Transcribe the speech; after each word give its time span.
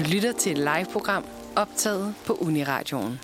Du 0.00 0.04
lytter 0.04 0.32
til 0.32 0.52
et 0.52 0.58
live-program 0.58 1.24
optaget 1.56 2.14
på 2.26 2.32
Uniradioen. 2.32 3.20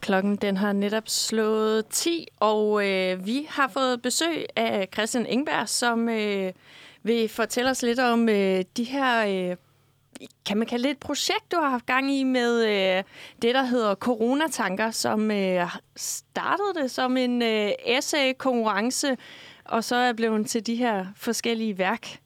Klokken 0.00 0.36
den 0.36 0.56
har 0.56 0.72
netop 0.72 1.08
slået 1.08 1.86
10, 1.86 2.26
og 2.40 2.86
øh, 2.88 3.26
vi 3.26 3.46
har 3.50 3.68
fået 3.68 4.02
besøg 4.02 4.46
af 4.56 4.88
Christian 4.94 5.26
Engberg, 5.26 5.68
som 5.68 6.08
øh, 6.08 6.52
vil 7.02 7.28
fortælle 7.28 7.70
os 7.70 7.82
lidt 7.82 7.98
om 7.98 8.28
øh, 8.28 8.64
de 8.76 8.84
her, 8.84 9.26
øh, 9.50 9.56
kan 10.46 10.56
man 10.56 10.66
kalde 10.66 10.84
det 10.84 10.90
et 10.90 10.98
projekt, 10.98 11.52
du 11.52 11.56
har 11.56 11.68
haft 11.68 11.86
gang 11.86 12.12
i 12.12 12.24
med 12.24 12.64
øh, 12.64 13.02
det, 13.42 13.54
der 13.54 13.62
hedder 13.62 13.94
Coronatanker, 13.94 14.90
som 14.90 15.30
øh, 15.30 15.70
startede 15.96 16.82
det 16.82 16.90
som 16.90 17.16
en 17.16 17.42
øh, 17.42 17.70
essay-konkurrence, 17.86 19.16
og 19.64 19.84
så 19.84 19.96
er 19.96 20.12
blevet 20.12 20.46
til 20.46 20.66
de 20.66 20.74
her 20.74 21.06
forskellige 21.16 21.78
værk. 21.78 22.18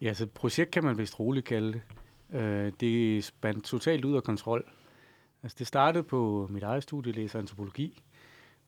Ja, 0.00 0.14
så 0.14 0.24
et 0.24 0.30
projekt 0.30 0.70
kan 0.70 0.84
man 0.84 0.98
vist 0.98 1.20
roligt 1.20 1.46
kalde 1.46 1.72
det. 1.72 1.82
Øh, 2.32 2.72
det 2.80 3.24
spændt 3.24 3.64
totalt 3.64 4.04
ud 4.04 4.16
af 4.16 4.22
kontrol. 4.22 4.64
Altså, 5.42 5.56
det 5.58 5.66
startede 5.66 6.04
på 6.04 6.46
mit 6.50 6.62
eget 6.62 6.82
studie, 6.82 7.12
læser 7.12 7.38
antropologi, 7.38 8.02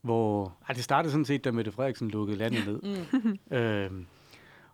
hvor... 0.01 0.57
Altså, 0.69 0.79
det 0.79 0.85
startede 0.85 1.13
sådan 1.13 1.25
set, 1.25 1.45
da 1.45 1.51
Mette 1.51 1.73
Frederiksen 1.73 2.11
lukkede 2.11 2.39
landet 2.39 2.67
ned. 2.67 2.81
Mm. 3.13 3.57
øh, 3.57 3.91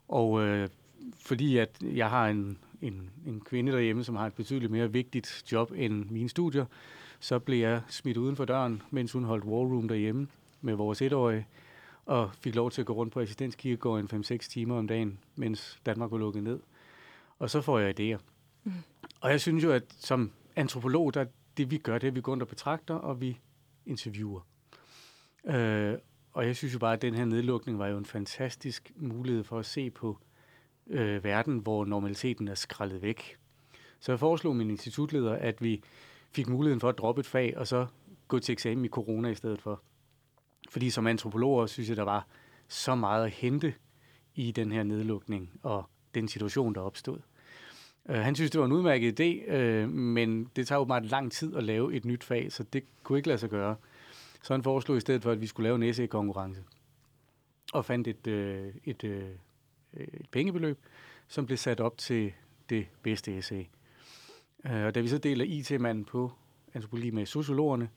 og 0.08 0.42
øh, 0.42 0.68
fordi 1.20 1.58
at 1.58 1.76
jeg 1.82 2.10
har 2.10 2.28
en, 2.28 2.58
en, 2.82 3.10
en 3.26 3.40
kvinde 3.40 3.72
derhjemme, 3.72 4.04
som 4.04 4.16
har 4.16 4.26
et 4.26 4.34
betydeligt 4.34 4.72
mere 4.72 4.92
vigtigt 4.92 5.44
job 5.52 5.72
end 5.74 6.10
mine 6.10 6.28
studier, 6.28 6.64
så 7.20 7.38
blev 7.38 7.58
jeg 7.58 7.80
smidt 7.88 8.16
uden 8.16 8.36
for 8.36 8.44
døren, 8.44 8.82
mens 8.90 9.12
hun 9.12 9.24
holdt 9.24 9.44
war 9.44 9.64
room 9.64 9.88
derhjemme 9.88 10.28
med 10.60 10.74
vores 10.74 11.02
etårige, 11.02 11.46
og 12.06 12.30
fik 12.34 12.54
lov 12.54 12.70
til 12.70 12.82
at 12.82 12.86
gå 12.86 12.92
rundt 12.92 13.12
på 13.12 13.20
assistenskirkegården 13.20 14.24
5-6 14.24 14.36
timer 14.36 14.78
om 14.78 14.88
dagen, 14.88 15.18
mens 15.34 15.80
Danmark 15.86 16.10
var 16.10 16.18
lukket 16.18 16.42
ned. 16.42 16.60
Og 17.38 17.50
så 17.50 17.60
får 17.60 17.78
jeg 17.78 18.00
idéer. 18.00 18.22
Mm. 18.64 18.72
Og 19.20 19.30
jeg 19.30 19.40
synes 19.40 19.64
jo, 19.64 19.72
at 19.72 19.82
som 19.98 20.32
antropolog, 20.56 21.14
der 21.14 21.24
det 21.56 21.70
vi 21.70 21.78
gør, 21.78 21.98
det 21.98 22.04
er, 22.04 22.10
at 22.10 22.14
vi 22.14 22.20
går 22.20 22.32
rundt 22.32 22.42
og 22.42 22.48
betragter, 22.48 22.94
og 22.94 23.20
vi 23.20 23.38
interviewer. 23.86 24.40
Øh, 25.44 25.98
og 26.32 26.46
jeg 26.46 26.56
synes 26.56 26.74
jo 26.74 26.78
bare, 26.78 26.92
at 26.92 27.02
den 27.02 27.14
her 27.14 27.24
nedlukning 27.24 27.78
var 27.78 27.86
jo 27.86 27.98
en 27.98 28.04
fantastisk 28.04 28.92
mulighed 28.96 29.44
for 29.44 29.58
at 29.58 29.66
se 29.66 29.90
på 29.90 30.18
øh, 30.86 31.24
verden, 31.24 31.58
hvor 31.58 31.84
normaliteten 31.84 32.48
er 32.48 32.54
skrællet 32.54 33.02
væk. 33.02 33.36
Så 34.00 34.12
jeg 34.12 34.18
foreslog 34.18 34.56
min 34.56 34.70
institutleder, 34.70 35.32
at 35.32 35.62
vi 35.62 35.82
fik 36.32 36.48
muligheden 36.48 36.80
for 36.80 36.88
at 36.88 36.98
droppe 36.98 37.20
et 37.20 37.26
fag, 37.26 37.56
og 37.56 37.66
så 37.66 37.86
gå 38.28 38.38
til 38.38 38.52
eksamen 38.52 38.84
i 38.84 38.88
corona 38.88 39.28
i 39.28 39.34
stedet 39.34 39.62
for. 39.62 39.82
Fordi 40.68 40.90
som 40.90 41.06
antropologer 41.06 41.66
synes 41.66 41.88
jeg, 41.88 41.96
der 41.96 42.02
var 42.02 42.26
så 42.68 42.94
meget 42.94 43.24
at 43.24 43.30
hente 43.30 43.74
i 44.34 44.50
den 44.50 44.72
her 44.72 44.82
nedlukning 44.82 45.50
og 45.62 45.84
den 46.14 46.28
situation, 46.28 46.74
der 46.74 46.80
opstod. 46.80 47.18
Øh, 48.08 48.16
han 48.16 48.34
synes, 48.34 48.50
det 48.50 48.60
var 48.60 48.66
en 48.66 48.72
udmærket 48.72 49.20
idé, 49.20 49.50
øh, 49.52 49.88
men 49.88 50.50
det 50.56 50.66
tager 50.66 50.78
jo 50.78 50.84
meget 50.84 51.04
lang 51.04 51.32
tid 51.32 51.56
at 51.56 51.64
lave 51.64 51.94
et 51.94 52.04
nyt 52.04 52.24
fag, 52.24 52.52
så 52.52 52.62
det 52.62 52.84
kunne 53.02 53.18
ikke 53.18 53.28
lade 53.28 53.38
sig 53.38 53.50
gøre. 53.50 53.76
Så 54.42 54.54
han 54.54 54.62
foreslog 54.62 54.96
i 54.96 55.00
stedet 55.00 55.22
for, 55.22 55.30
at 55.30 55.40
vi 55.40 55.46
skulle 55.46 55.64
lave 55.64 55.76
en 55.76 55.82
essay-konkurrence. 55.82 56.64
Og 57.72 57.84
fandt 57.84 58.08
et, 58.08 58.26
øh, 58.26 58.74
et, 58.84 59.04
et 59.04 60.26
pengebeløb, 60.30 60.78
som 61.28 61.46
blev 61.46 61.58
sat 61.58 61.80
op 61.80 61.98
til 61.98 62.32
det 62.70 62.86
bedste 63.02 63.36
essay. 63.36 63.64
Uh, 64.64 64.84
og 64.84 64.94
da 64.94 65.00
vi 65.00 65.08
så 65.08 65.18
deler 65.18 65.44
IT-manden 65.44 66.04
på 66.04 66.32
antropologi 66.74 67.10
med 67.10 67.26
sociologerne, 67.26 67.88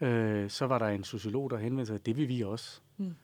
uh, 0.00 0.50
så 0.50 0.66
var 0.66 0.78
der 0.78 0.86
en 0.86 1.04
sociolog, 1.04 1.50
der 1.50 1.56
henvendte 1.56 1.92
sig, 1.92 2.06
det 2.06 2.16
vil 2.16 2.28
vi 2.28 2.40
også. 2.40 2.80
Mm. 2.96 3.14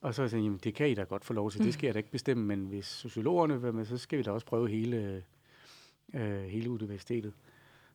Og 0.00 0.14
så 0.14 0.28
sagde 0.28 0.44
jeg, 0.44 0.64
det 0.64 0.74
kan 0.74 0.90
I 0.90 0.94
da 0.94 1.02
godt 1.02 1.24
få 1.24 1.32
lov 1.32 1.50
til, 1.50 1.64
det 1.64 1.74
skal 1.74 1.86
jeg 1.86 1.94
da 1.94 1.98
ikke 1.98 2.10
bestemme, 2.10 2.44
men 2.44 2.66
hvis 2.66 2.86
sociologerne 2.86 3.62
vil 3.62 3.74
med, 3.74 3.84
så 3.84 3.98
skal 3.98 4.18
vi 4.18 4.22
da 4.22 4.30
også 4.30 4.46
prøve 4.46 4.68
hele, 4.68 5.24
øh, 6.14 6.44
hele 6.44 6.70
universitetet. 6.70 7.32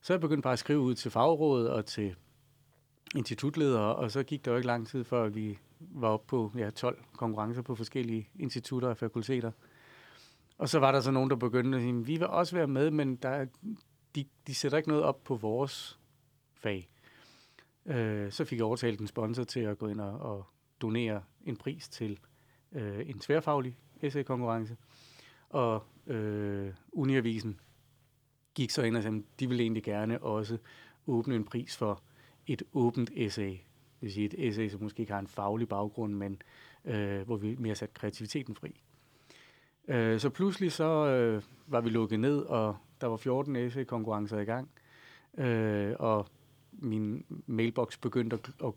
Så 0.02 0.14
jeg 0.14 0.22
begyndte 0.22 0.42
bare 0.42 0.54
at 0.54 0.60
skrive 0.60 0.80
ud 0.80 0.96
til 0.96 1.12
fagrådet 1.12 1.70
og 1.70 1.86
til 1.86 2.16
institutledere, 3.16 3.96
og 3.96 4.12
så 4.12 4.24
gik 4.24 4.46
der 4.46 4.52
jo 4.52 4.58
ikke 4.58 4.68
lang 4.68 4.88
tid, 4.88 5.04
før 5.04 5.30
vi 5.30 5.58
var 5.80 6.10
oppe 6.10 6.28
på 6.28 6.52
ja, 6.58 6.70
12 6.70 7.04
konkurrencer 7.18 7.62
på 7.62 7.76
forskellige 7.76 8.30
institutter 8.40 8.88
og 8.88 8.98
fakulteter. 8.98 9.52
Og 10.58 10.70
så 10.70 10.80
var 10.80 10.92
der 10.92 11.02
så 11.02 11.12
nogen, 11.12 11.30
der 11.30 11.36
begyndte 11.36 11.78
at 11.78 11.82
sige, 11.82 12.06
vi 12.06 12.18
vil 12.18 12.28
også 12.28 12.56
være 12.56 12.68
med, 12.68 12.92
men 12.92 13.16
der, 13.16 13.46
de, 14.16 14.26
de 14.48 14.56
sætter 14.56 14.78
ikke 14.78 14.90
noget 14.90 15.04
op 15.04 15.24
på 15.24 15.36
vores 15.36 16.00
fag. 16.54 16.90
Øh, 17.88 18.32
så 18.32 18.46
fik 18.46 18.58
jeg 18.58 18.66
overtalt 18.66 19.00
en 19.00 19.08
sponsor 19.08 19.44
til 19.44 19.60
at 19.60 19.78
gå 19.78 19.88
ind 19.88 20.02
og, 20.02 20.20
og 20.20 20.46
donere 20.82 21.24
en 21.46 21.58
pris 21.58 21.90
til 21.90 22.20
øh, 22.72 23.10
en 23.10 23.20
tværfaglig 23.20 23.78
essay-konkurrence. 24.02 24.78
Og 25.50 25.84
øh, 26.08 26.74
Uniavisen 26.92 27.60
gik 28.56 28.70
så 28.70 28.82
ind 28.84 28.98
og 28.98 29.04
sagde, 29.04 29.18
at 29.18 29.40
de 29.40 29.48
ville 29.48 29.64
egentlig 29.64 29.84
gerne 29.84 30.24
også 30.24 30.58
åbne 31.08 31.36
en 31.36 31.44
pris 31.44 31.78
for 31.78 32.02
et 32.48 32.64
åbent 32.74 33.12
essay. 33.16 33.52
Det 33.52 34.02
vil 34.02 34.12
sige 34.14 34.26
et 34.26 34.36
essay, 34.38 34.70
som 34.70 34.84
måske 34.84 35.00
ikke 35.00 35.12
har 35.12 35.20
en 35.20 35.28
faglig 35.28 35.68
baggrund, 35.68 36.14
men 36.14 36.42
øh, 36.86 37.22
hvor 37.22 37.38
vi 37.38 37.56
mere 37.60 37.76
sat 37.76 37.94
kreativiteten 37.94 38.56
fri. 38.56 38.82
Øh, 39.88 40.20
så 40.20 40.30
pludselig 40.30 40.72
så 40.72 41.08
øh, 41.08 41.42
var 41.68 41.82
vi 41.82 41.90
lukket 41.90 42.20
ned, 42.20 42.38
og 42.38 42.78
der 43.02 43.08
var 43.08 43.18
14 43.18 43.56
essay-konkurrencer 43.56 44.40
i 44.40 44.46
gang. 44.46 44.70
Øh, 45.38 45.96
og 46.00 46.28
min 46.80 47.26
mailbox 47.46 47.98
begyndte 47.98 48.36
at, 48.36 48.50
at 48.66 48.74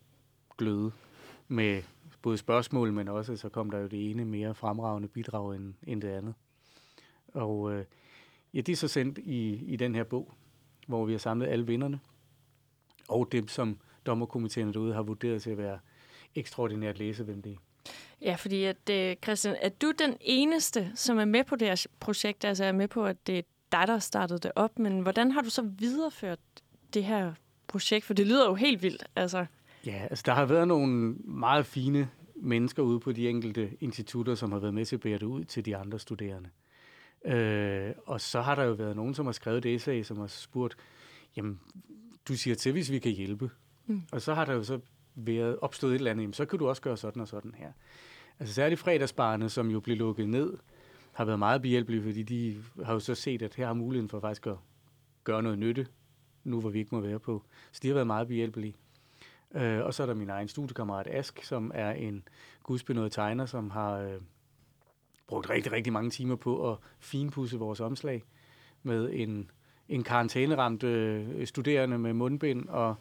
gløde 0.58 0.92
med 1.48 1.82
både 2.22 2.38
spørgsmål, 2.38 2.92
men 2.92 3.08
også 3.08 3.36
så 3.36 3.48
kom 3.48 3.70
der 3.70 3.78
jo 3.78 3.86
det 3.86 4.10
ene 4.10 4.24
mere 4.24 4.54
fremragende 4.54 5.08
bidrag 5.08 5.56
end, 5.56 5.74
end 5.82 6.02
det 6.02 6.08
andet. 6.08 6.34
Og 7.34 7.72
øh, 7.72 7.84
ja, 8.54 8.60
det 8.60 8.72
er 8.72 8.76
så 8.76 8.88
sendt 8.88 9.18
i, 9.18 9.64
i 9.66 9.76
den 9.76 9.94
her 9.94 10.04
bog, 10.04 10.34
hvor 10.86 11.04
vi 11.04 11.12
har 11.12 11.18
samlet 11.18 11.46
alle 11.46 11.66
vinderne, 11.66 12.00
og 13.08 13.28
dem, 13.32 13.48
som 13.48 13.78
dommerkomitéerne 14.08 14.72
derude 14.72 14.94
har 14.94 15.02
vurderet 15.02 15.42
til 15.42 15.50
at 15.50 15.58
være 15.58 15.78
ekstraordinært 16.34 16.98
læsevenlige. 16.98 17.58
Ja, 18.22 18.34
fordi 18.34 18.64
at, 18.64 18.90
øh, 18.90 19.16
Christian, 19.24 19.56
er 19.60 19.68
du 19.68 19.92
den 19.98 20.16
eneste, 20.20 20.92
som 20.94 21.18
er 21.18 21.24
med 21.24 21.44
på 21.44 21.56
det 21.56 21.68
her 21.68 21.86
projekt? 22.00 22.44
Altså 22.44 22.64
er 22.64 22.72
med 22.72 22.88
på, 22.88 23.04
at 23.04 23.26
det 23.26 23.38
er 23.38 23.42
dig, 23.72 23.86
der 23.86 23.98
startede 23.98 24.38
det 24.38 24.52
op, 24.56 24.78
men 24.78 25.00
hvordan 25.00 25.30
har 25.30 25.40
du 25.40 25.50
så 25.50 25.62
videreført 25.62 26.38
det 26.94 27.04
her 27.04 27.34
projekt? 27.70 28.04
For 28.04 28.14
det 28.14 28.26
lyder 28.26 28.46
jo 28.48 28.54
helt 28.54 28.82
vildt, 28.82 29.04
altså. 29.16 29.46
Ja, 29.86 30.06
altså 30.10 30.22
der 30.26 30.32
har 30.32 30.44
været 30.44 30.68
nogle 30.68 31.14
meget 31.24 31.66
fine 31.66 32.08
mennesker 32.36 32.82
ude 32.82 33.00
på 33.00 33.12
de 33.12 33.28
enkelte 33.28 33.70
institutter, 33.80 34.34
som 34.34 34.52
har 34.52 34.58
været 34.58 34.74
med 34.74 34.84
til 34.84 34.96
at 34.96 35.00
bære 35.00 35.18
det 35.18 35.26
ud 35.26 35.44
til 35.44 35.64
de 35.64 35.76
andre 35.76 35.98
studerende. 35.98 36.50
Øh, 37.24 37.92
og 38.06 38.20
så 38.20 38.40
har 38.40 38.54
der 38.54 38.64
jo 38.64 38.72
været 38.72 38.96
nogen, 38.96 39.14
som 39.14 39.26
har 39.26 39.32
skrevet 39.32 39.66
et 39.66 39.74
essay, 39.74 40.02
som 40.02 40.18
har 40.18 40.26
spurgt, 40.26 40.76
jamen, 41.36 41.60
du 42.28 42.36
siger 42.36 42.54
til, 42.54 42.72
hvis 42.72 42.90
vi 42.90 42.98
kan 42.98 43.12
hjælpe. 43.12 43.50
Mm. 43.86 44.02
Og 44.12 44.22
så 44.22 44.34
har 44.34 44.44
der 44.44 44.52
jo 44.52 44.62
så 44.62 44.80
været 45.14 45.58
opstået 45.58 45.90
et 45.90 45.98
eller 45.98 46.10
andet, 46.10 46.22
jamen, 46.22 46.34
så 46.34 46.44
kan 46.44 46.58
du 46.58 46.68
også 46.68 46.82
gøre 46.82 46.96
sådan 46.96 47.22
og 47.22 47.28
sådan 47.28 47.54
her. 47.56 47.72
Altså 48.38 48.54
særligt 48.54 48.80
fredagsbarne, 48.80 49.48
som 49.48 49.70
jo 49.70 49.80
blev 49.80 49.96
lukket 49.96 50.28
ned, 50.28 50.56
har 51.12 51.24
været 51.24 51.38
meget 51.38 51.62
behjælpelige, 51.62 52.02
fordi 52.02 52.22
de 52.22 52.62
har 52.84 52.92
jo 52.92 53.00
så 53.00 53.14
set, 53.14 53.42
at 53.42 53.54
her 53.54 53.66
har 53.66 53.74
muligheden 53.74 54.08
for 54.08 54.20
faktisk 54.20 54.46
at 54.46 54.56
gøre 55.24 55.42
noget 55.42 55.58
nytte, 55.58 55.86
nu 56.44 56.60
hvor 56.60 56.70
vi 56.70 56.78
ikke 56.78 56.94
må 56.94 57.00
være 57.00 57.18
på. 57.18 57.42
Så 57.72 57.80
de 57.82 57.88
har 57.88 57.94
været 57.94 58.06
meget 58.06 58.28
behjælpelige. 58.28 58.74
Øh, 59.54 59.84
og 59.84 59.94
så 59.94 60.02
er 60.02 60.06
der 60.06 60.14
min 60.14 60.30
egen 60.30 60.48
studiekammerat 60.48 61.06
Ask, 61.06 61.44
som 61.44 61.70
er 61.74 61.90
en 61.90 62.28
gudsbenået 62.62 63.12
tegner, 63.12 63.46
som 63.46 63.70
har 63.70 63.92
øh, 63.92 64.20
brugt 65.26 65.50
rigtig, 65.50 65.72
rigtig 65.72 65.92
mange 65.92 66.10
timer 66.10 66.36
på 66.36 66.72
at 66.72 66.78
finpudse 66.98 67.58
vores 67.58 67.80
omslag 67.80 68.22
med 68.82 69.10
en, 69.12 69.50
en 69.88 70.02
karantæneramt 70.02 70.82
øh, 70.82 71.46
studerende 71.46 71.98
med 71.98 72.12
mundbind 72.12 72.68
og, 72.68 72.94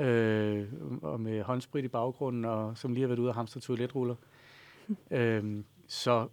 øh, 0.00 0.66
og 1.02 1.20
med 1.20 1.42
håndsprit 1.42 1.84
i 1.84 1.88
baggrunden, 1.88 2.44
og 2.44 2.78
som 2.78 2.92
lige 2.92 3.02
har 3.02 3.08
været 3.08 3.18
ude 3.18 3.28
og 3.28 3.34
hamstre 3.34 3.60
toiletruller. 3.60 4.14
øh, 5.10 5.64
så 5.86 6.28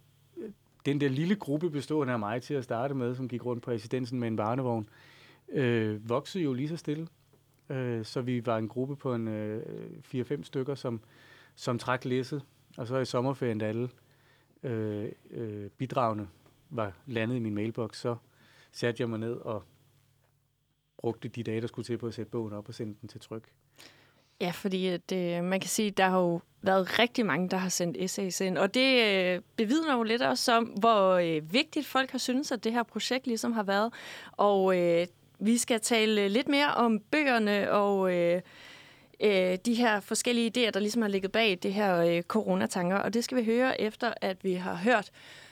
den 0.86 1.00
der 1.00 1.08
lille 1.08 1.36
gruppe 1.36 1.70
bestående 1.70 2.12
af 2.12 2.18
mig 2.18 2.42
til 2.42 2.54
at 2.54 2.64
starte 2.64 2.94
med, 2.94 3.14
som 3.14 3.28
gik 3.28 3.44
rundt 3.44 3.62
på 3.62 3.70
assistensen 3.70 4.20
med 4.20 4.28
en 4.28 4.36
barnevogn, 4.36 4.88
øh, 4.88 5.11
øh, 5.52 6.08
voksede 6.08 6.44
jo 6.44 6.52
lige 6.52 6.68
så 6.68 6.76
stille. 6.76 7.08
Øh, 7.68 8.04
så 8.04 8.20
vi 8.20 8.46
var 8.46 8.58
en 8.58 8.68
gruppe 8.68 8.96
på 8.96 9.14
en 9.14 9.28
øh, 9.28 9.62
4-5 10.14 10.42
stykker, 10.42 10.74
som, 10.74 11.00
som 11.54 11.78
trak 11.78 12.04
læsset. 12.04 12.42
Og 12.76 12.86
så 12.86 12.96
i 12.96 13.04
sommerferien, 13.04 13.58
da 13.58 13.66
alle 13.66 13.88
øh, 14.62 15.08
øh, 15.30 15.70
bidragene 15.70 16.28
var 16.70 16.92
landet 17.06 17.36
i 17.36 17.38
min 17.38 17.54
mailbox, 17.54 17.96
så 17.96 18.16
satte 18.72 19.00
jeg 19.00 19.08
mig 19.08 19.18
ned 19.18 19.32
og 19.32 19.62
brugte 20.98 21.28
de 21.28 21.42
dage, 21.42 21.60
der 21.60 21.66
skulle 21.66 21.86
til 21.86 21.98
på 21.98 22.06
at 22.06 22.14
sætte 22.14 22.30
bogen 22.30 22.52
op 22.52 22.68
og 22.68 22.74
sende 22.74 22.96
den 23.00 23.08
til 23.08 23.20
tryk. 23.20 23.48
Ja, 24.40 24.50
fordi 24.50 24.86
at, 24.86 25.12
øh, 25.12 25.44
man 25.44 25.60
kan 25.60 25.68
sige, 25.68 25.88
at 25.88 25.96
der 25.96 26.08
har 26.08 26.18
jo 26.18 26.40
været 26.62 26.98
rigtig 26.98 27.26
mange, 27.26 27.48
der 27.48 27.56
har 27.56 27.68
sendt 27.68 27.96
essays 28.00 28.40
ind, 28.40 28.58
og 28.58 28.74
det 28.74 29.04
øh, 29.04 29.40
bevidner 29.56 29.96
jo 29.96 30.02
lidt 30.02 30.22
også 30.22 30.52
om, 30.52 30.64
hvor 30.64 31.12
øh, 31.12 31.52
vigtigt 31.52 31.86
folk 31.86 32.10
har 32.10 32.18
syntes, 32.18 32.52
at 32.52 32.64
det 32.64 32.72
her 32.72 32.82
projekt 32.82 33.26
ligesom 33.26 33.52
har 33.52 33.62
været. 33.62 33.92
Og 34.32 34.78
øh, 34.78 35.06
vi 35.42 35.58
skal 35.58 35.80
tale 35.80 36.22
øh, 36.22 36.30
lidt 36.30 36.48
mere 36.48 36.74
om 36.74 36.98
bøgerne 37.10 37.72
og 37.72 38.14
øh, 38.14 38.40
øh, 39.20 39.58
de 39.66 39.74
her 39.74 40.00
forskellige 40.00 40.52
idéer, 40.56 40.70
der 40.70 40.80
ligesom 40.80 41.02
har 41.02 41.08
ligget 41.08 41.32
bag 41.32 41.58
det 41.62 41.72
her 41.72 41.96
øh, 41.96 42.22
coronatanker. 42.22 42.96
Og 42.96 43.14
det 43.14 43.24
skal 43.24 43.38
vi 43.38 43.44
høre 43.44 43.80
efter, 43.80 44.14
at 44.20 44.44
vi 44.44 44.54
har 44.54 44.74
hørt 44.74 45.10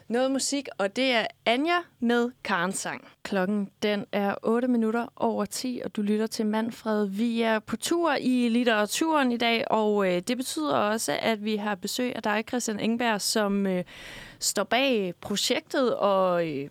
noget 0.08 0.30
musik, 0.30 0.68
og 0.78 0.96
det 0.96 1.12
er 1.12 1.26
Anja 1.46 1.78
med 2.00 2.30
Karens 2.44 2.76
sang. 2.76 3.08
Klokken 3.22 3.70
den 3.82 4.06
er 4.12 4.34
8 4.42 4.68
minutter 4.68 5.06
over 5.16 5.44
10, 5.44 5.80
og 5.84 5.96
du 5.96 6.02
lytter 6.02 6.26
til 6.26 6.46
Manfred. 6.46 7.06
Vi 7.06 7.42
er 7.42 7.58
på 7.58 7.76
tur 7.76 8.14
i 8.20 8.48
litteraturen 8.48 9.32
i 9.32 9.36
dag, 9.36 9.64
og 9.70 10.06
øh, 10.06 10.22
det 10.28 10.36
betyder 10.36 10.76
også, 10.76 11.18
at 11.22 11.44
vi 11.44 11.56
har 11.56 11.74
besøg 11.74 12.16
af 12.16 12.22
dig, 12.22 12.44
Christian 12.48 12.80
Engberg, 12.80 13.20
som 13.20 13.66
øh, 13.66 13.84
står 14.38 14.64
bag 14.64 15.14
projektet 15.20 15.96
og 15.96 16.48
øh, 16.48 16.68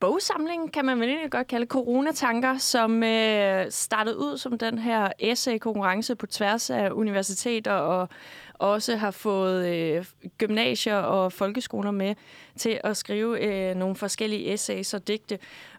bogsamling, 0.00 0.72
kan 0.72 0.84
man 0.84 1.00
vel 1.00 1.08
egentlig 1.08 1.30
godt 1.30 1.46
kalde 1.46 1.66
coronatanker, 1.66 2.58
som 2.58 3.02
øh, 3.02 3.66
startede 3.70 4.18
ud 4.18 4.38
som 4.38 4.58
den 4.58 4.78
her 4.78 5.08
essay-konkurrence 5.18 6.14
på 6.14 6.26
tværs 6.26 6.70
af 6.70 6.90
universiteter 6.90 7.72
og 7.72 8.08
også 8.54 8.96
har 8.96 9.10
fået 9.10 9.66
øh, 9.68 10.04
gymnasier 10.38 10.96
og 10.96 11.32
folkeskoler 11.32 11.90
med 11.90 12.14
til 12.56 12.80
at 12.84 12.96
skrive 12.96 13.44
øh, 13.44 13.76
nogle 13.76 13.96
forskellige 13.96 14.52
essays 14.52 14.94
og 14.94 15.08
digte. 15.08 15.38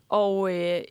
Og 0.10 0.50
øh, 0.56 0.82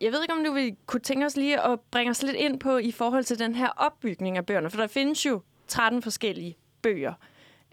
jeg 0.00 0.12
ved 0.12 0.22
ikke, 0.22 0.34
om 0.34 0.44
du 0.44 0.52
vil 0.52 0.76
kunne 0.86 1.00
tænke 1.00 1.26
os 1.26 1.36
lige 1.36 1.60
at 1.60 1.80
bringe 1.80 2.10
os 2.10 2.22
lidt 2.22 2.36
ind 2.36 2.60
på 2.60 2.78
i 2.78 2.90
forhold 2.90 3.24
til 3.24 3.38
den 3.38 3.54
her 3.54 3.68
opbygning 3.68 4.36
af 4.36 4.46
bøgerne, 4.46 4.70
for 4.70 4.76
der 4.80 4.86
findes 4.86 5.26
jo 5.26 5.40
13 5.68 6.02
forskellige 6.02 6.56
bøger. 6.82 7.12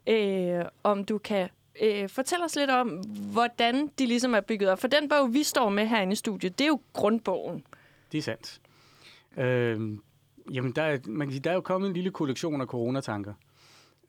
Øh, 0.07 0.65
om 0.83 1.03
du 1.05 1.17
kan 1.17 1.49
øh, 1.81 2.09
fortæl 2.09 2.39
os 2.45 2.55
lidt 2.55 2.69
om, 2.69 2.89
hvordan 3.31 3.87
de 3.99 4.05
ligesom 4.05 4.33
er 4.33 4.41
bygget 4.41 4.69
op. 4.69 4.79
For 4.79 4.87
den 4.87 5.09
bog, 5.09 5.33
vi 5.33 5.43
står 5.43 5.69
med 5.69 5.87
herinde 5.87 6.13
i 6.13 6.15
studiet, 6.15 6.59
det 6.59 6.63
er 6.63 6.67
jo 6.67 6.81
grundbogen. 6.93 7.63
Det 8.11 8.17
er 8.17 8.21
sandt. 8.21 8.61
Øh, 9.37 9.97
jamen, 10.53 10.71
der 10.71 10.83
er, 10.83 10.97
man 11.07 11.27
kan 11.27 11.31
sige, 11.31 11.41
der 11.41 11.49
er 11.49 11.55
jo 11.55 11.61
kommet 11.61 11.87
en 11.87 11.93
lille 11.93 12.11
kollektion 12.11 12.61
af 12.61 12.67
coronatanker. 12.67 13.33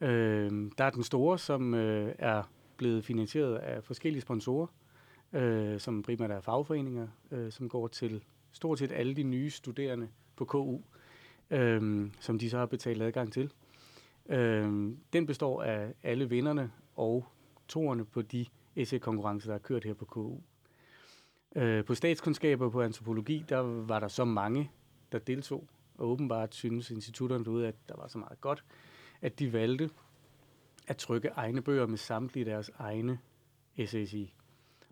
Øh, 0.00 0.70
der 0.78 0.84
er 0.84 0.90
den 0.90 1.02
store, 1.02 1.38
som 1.38 1.74
øh, 1.74 2.14
er 2.18 2.42
blevet 2.76 3.04
finansieret 3.04 3.56
af 3.56 3.84
forskellige 3.84 4.22
sponsorer, 4.22 4.66
øh, 5.32 5.80
som 5.80 6.02
primært 6.02 6.30
er 6.30 6.40
fagforeninger, 6.40 7.08
øh, 7.30 7.52
som 7.52 7.68
går 7.68 7.88
til 7.88 8.24
stort 8.52 8.78
set 8.78 8.92
alle 8.92 9.14
de 9.14 9.22
nye 9.22 9.50
studerende 9.50 10.08
på 10.36 10.44
KU, 10.44 10.78
øh, 11.50 12.10
som 12.20 12.38
de 12.38 12.50
så 12.50 12.58
har 12.58 12.66
betalt 12.66 13.02
adgang 13.02 13.32
til. 13.32 13.52
Øh, 14.28 14.92
den 15.12 15.26
består 15.26 15.62
af 15.62 15.92
alle 16.02 16.28
vinderne 16.28 16.70
og 16.96 17.26
toerne 17.72 18.04
på 18.04 18.22
de 18.22 18.46
essay-konkurrencer, 18.76 19.48
der 19.48 19.54
er 19.54 19.58
kørt 19.58 19.84
her 19.84 19.94
på 19.94 20.04
KU. 20.04 20.38
Øh, 21.56 21.84
på 21.84 21.94
statskundskaber 21.94 22.70
på 22.70 22.82
antropologi, 22.82 23.44
der 23.48 23.58
var 23.58 24.00
der 24.00 24.08
så 24.08 24.24
mange, 24.24 24.70
der 25.12 25.18
deltog, 25.18 25.68
og 25.98 26.08
åbenbart 26.08 26.54
synes 26.54 26.90
institutterne 26.90 27.44
derude, 27.44 27.68
at 27.68 27.74
der 27.88 27.96
var 27.96 28.08
så 28.08 28.18
meget 28.18 28.40
godt, 28.40 28.64
at 29.22 29.38
de 29.38 29.52
valgte 29.52 29.90
at 30.86 30.96
trykke 30.96 31.28
egne 31.28 31.62
bøger 31.62 31.86
med 31.86 31.98
samtlige 31.98 32.44
deres 32.44 32.70
egne 32.78 33.18
essays 33.76 34.12
i. 34.12 34.34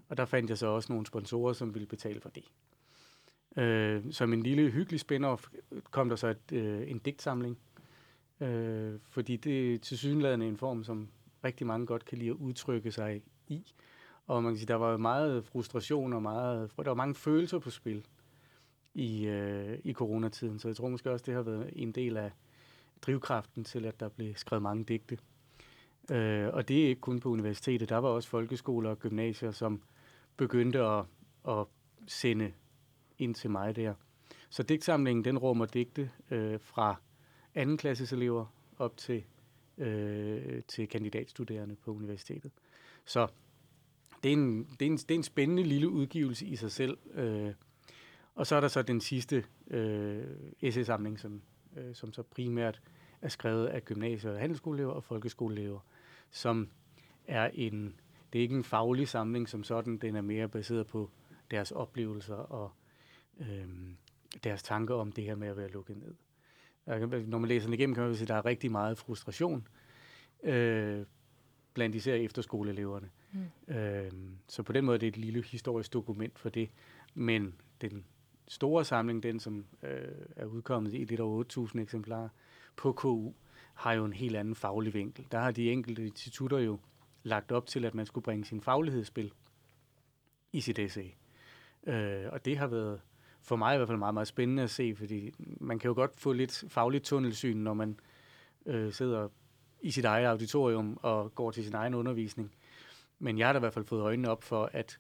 Og 0.09 0.17
der 0.17 0.25
fandt 0.25 0.51
jeg 0.51 0.59
så 0.59 0.67
også 0.67 0.93
nogle 0.93 1.07
sponsorer, 1.07 1.53
som 1.53 1.75
ville 1.75 1.87
betale 1.87 2.21
for 2.21 2.29
det. 2.29 2.45
Øh, 3.57 4.13
som 4.13 4.33
en 4.33 4.43
lille 4.43 4.71
hyggelig 4.71 5.01
spin-off 5.01 5.51
kom 5.91 6.09
der 6.09 6.17
så 6.17 6.27
et, 6.29 6.53
øh, 6.53 6.91
en 6.91 6.99
digtsamling, 6.99 7.59
øh, 8.41 8.95
fordi 9.09 9.37
det 9.37 9.75
er 9.75 9.79
til 9.79 9.99
synlædende 9.99 10.49
en 10.49 10.57
form, 10.57 10.85
som 10.85 11.09
rigtig 11.45 11.67
mange 11.67 11.87
godt 11.87 12.05
kan 12.05 12.19
lide 12.19 12.31
at 12.31 12.37
udtrykke 12.37 12.93
sig 12.93 13.23
i. 13.49 13.73
Og 14.27 14.43
man 14.43 14.53
kan 14.53 14.59
sige, 14.59 14.69
der 14.69 14.75
var 14.75 14.97
meget 14.97 15.45
frustration 15.45 16.13
og 16.13 16.23
meget, 16.23 16.73
der 16.77 16.85
var 16.85 16.95
mange 16.95 17.15
følelser 17.15 17.59
på 17.59 17.71
spil 17.71 18.07
i, 18.95 19.27
øh, 19.27 19.79
i 19.85 19.93
coronatiden. 19.93 20.59
Så 20.59 20.69
jeg 20.69 20.77
tror 20.77 20.89
måske 20.89 21.11
også, 21.11 21.25
det 21.27 21.35
har 21.35 21.43
været 21.43 21.71
en 21.77 21.93
del 21.93 22.17
af 22.17 22.31
drivkraften 23.03 23.65
til, 23.65 23.85
at 23.85 24.01
der 24.01 24.09
blev 24.09 24.35
skrevet 24.35 24.63
mange 24.63 24.85
digte. 24.85 25.19
Øh, 26.11 26.49
og 26.53 26.69
det 26.69 26.85
er 26.85 26.89
ikke 26.89 27.01
kun 27.01 27.21
på 27.21 27.29
universitetet. 27.29 27.89
Der 27.89 27.97
var 27.97 28.09
også 28.09 28.29
folkeskoler 28.29 28.91
og 28.91 28.99
gymnasier, 28.99 29.51
som 29.51 29.83
begyndte 30.37 30.81
at, 30.81 31.05
at 31.49 31.67
sende 32.07 32.53
ind 33.19 33.35
til 33.35 33.51
mig 33.51 33.77
der. 33.77 33.95
Så 34.51 34.63
digtsamlingen, 34.63 35.25
den 35.25 35.39
rummer 35.39 35.67
digte 35.67 36.11
øh, 36.31 36.61
fra 36.61 36.97
anden 37.55 37.77
klasses 37.77 38.13
elever 38.13 38.47
op 38.79 38.97
til, 38.97 39.25
øh, 39.81 40.63
til 40.69 40.89
kandidatstuderende 40.89 41.77
på 41.77 41.91
universitetet. 41.91 42.51
Så 43.05 43.29
det 44.23 44.29
er, 44.29 44.33
en, 44.33 44.65
det, 44.65 44.83
er 44.83 44.91
en, 44.91 44.97
det 44.97 45.11
er 45.11 45.15
en 45.15 45.23
spændende 45.23 45.63
lille 45.63 45.89
udgivelse 45.89 46.47
i 46.47 46.57
sig 46.57 46.71
selv. 46.71 46.99
Øh, 47.15 47.55
og 48.35 48.47
så 48.47 48.57
er 48.57 48.61
der 48.61 48.69
så 48.69 48.83
den 48.83 49.01
sidste 49.01 49.45
øh, 49.71 50.25
essaysamling, 50.61 51.21
som, 51.21 51.43
øh, 51.77 51.95
som 51.95 52.13
så 52.13 52.23
primært 52.23 52.81
er 53.23 53.29
skrevet 53.29 53.67
af 53.67 53.85
gymnasier, 53.85 54.39
handelsskoleelever 54.39 54.93
og 54.93 55.05
folkeskoleelever, 55.05 55.81
som 56.31 56.69
er 57.27 57.51
en, 57.55 58.01
det 58.33 58.39
er 58.39 58.43
ikke 58.43 58.57
en 58.57 58.65
faglig 58.65 59.09
samling 59.09 59.49
som 59.49 59.65
sådan, 59.65 59.99
den 59.99 60.17
er 60.17 60.21
mere 60.21 60.49
baseret 60.49 60.87
på 60.87 61.11
deres 61.51 61.73
oplevelser 61.73 62.35
og 62.35 62.71
øh, 63.41 63.69
deres 64.45 64.63
tanker 64.63 64.95
om 64.95 65.13
det 65.13 65.25
her 65.25 65.35
med 65.35 65.49
at 65.49 65.57
være 65.57 65.69
lukket 65.69 65.97
ned. 65.97 66.15
Når 66.99 67.39
man 67.39 67.49
læser 67.49 67.67
den 67.67 67.75
igennem, 67.75 67.95
kan 67.95 68.05
man 68.05 68.15
se, 68.15 68.23
at 68.23 68.29
der 68.29 68.35
er 68.35 68.45
rigtig 68.45 68.71
meget 68.71 68.99
frustration 68.99 69.69
øh, 70.43 71.07
blandt 71.75 71.95
især 71.97 72.15
efterskoleeleverne. 72.15 73.11
Mm. 73.33 73.75
Øh, 73.75 74.13
så 74.49 74.63
på 74.63 74.73
den 74.73 74.85
måde 74.85 74.95
er 74.95 74.99
det 74.99 75.07
et 75.07 75.17
lille 75.17 75.43
historisk 75.43 75.93
dokument 75.93 76.39
for 76.39 76.49
det. 76.49 76.71
Men 77.15 77.55
den 77.81 78.05
store 78.49 78.85
samling, 78.85 79.23
den 79.23 79.41
som 79.41 79.65
øh, 79.83 80.09
er 80.37 80.45
udkommet 80.45 80.95
i 80.95 81.05
lidt 81.05 81.21
over 81.21 81.69
8.000 81.75 81.81
eksemplarer 81.81 82.29
på 82.77 82.93
KU, 82.93 83.33
har 83.75 83.93
jo 83.93 84.05
en 84.05 84.13
helt 84.13 84.37
anden 84.37 84.55
faglig 84.55 84.95
vinkel. 84.95 85.27
Der 85.33 85.39
har 85.39 85.51
de 85.51 85.71
enkelte 85.73 86.07
institutter 86.07 86.59
jo 86.59 86.79
lagt 87.23 87.53
op 87.53 87.67
til, 87.67 87.85
at 87.85 87.95
man 87.95 88.07
skulle 88.07 88.25
bringe 88.25 88.45
sin 88.45 88.61
faglighedsspil 88.61 89.33
i 90.53 90.61
sit 90.61 90.79
essay. 90.79 91.11
Øh, 91.87 92.27
og 92.33 92.45
det 92.45 92.59
har 92.59 92.67
været 92.67 93.01
for 93.43 93.57
mig 93.57 93.75
i 93.75 93.77
hvert 93.77 93.89
fald 93.89 93.99
meget, 93.99 94.15
meget 94.15 94.29
spændende 94.29 94.63
at 94.63 94.71
se, 94.71 94.95
fordi 94.97 95.35
man 95.39 95.79
kan 95.79 95.89
jo 95.89 95.95
godt 95.95 96.21
få 96.21 96.33
lidt 96.33 96.65
fagligt 96.69 97.05
tunnelsyn, 97.05 97.57
når 97.57 97.75
man 97.75 97.99
øh, 98.67 98.93
sidder 98.93 99.29
i 99.83 99.91
sit 99.91 100.05
eget 100.05 100.27
auditorium 100.27 100.99
og 101.03 101.35
går 101.35 101.51
til 101.51 101.65
sin 101.65 101.75
egen 101.75 101.95
undervisning. 101.95 102.53
Men 103.19 103.39
jeg 103.39 103.49
har 103.49 103.53
da 103.53 103.59
i 103.59 103.61
hvert 103.61 103.73
fald 103.75 103.85
fået 103.85 104.03
øjnene 104.03 104.31
op 104.31 104.45
for, 104.45 104.71
at, 104.73 104.99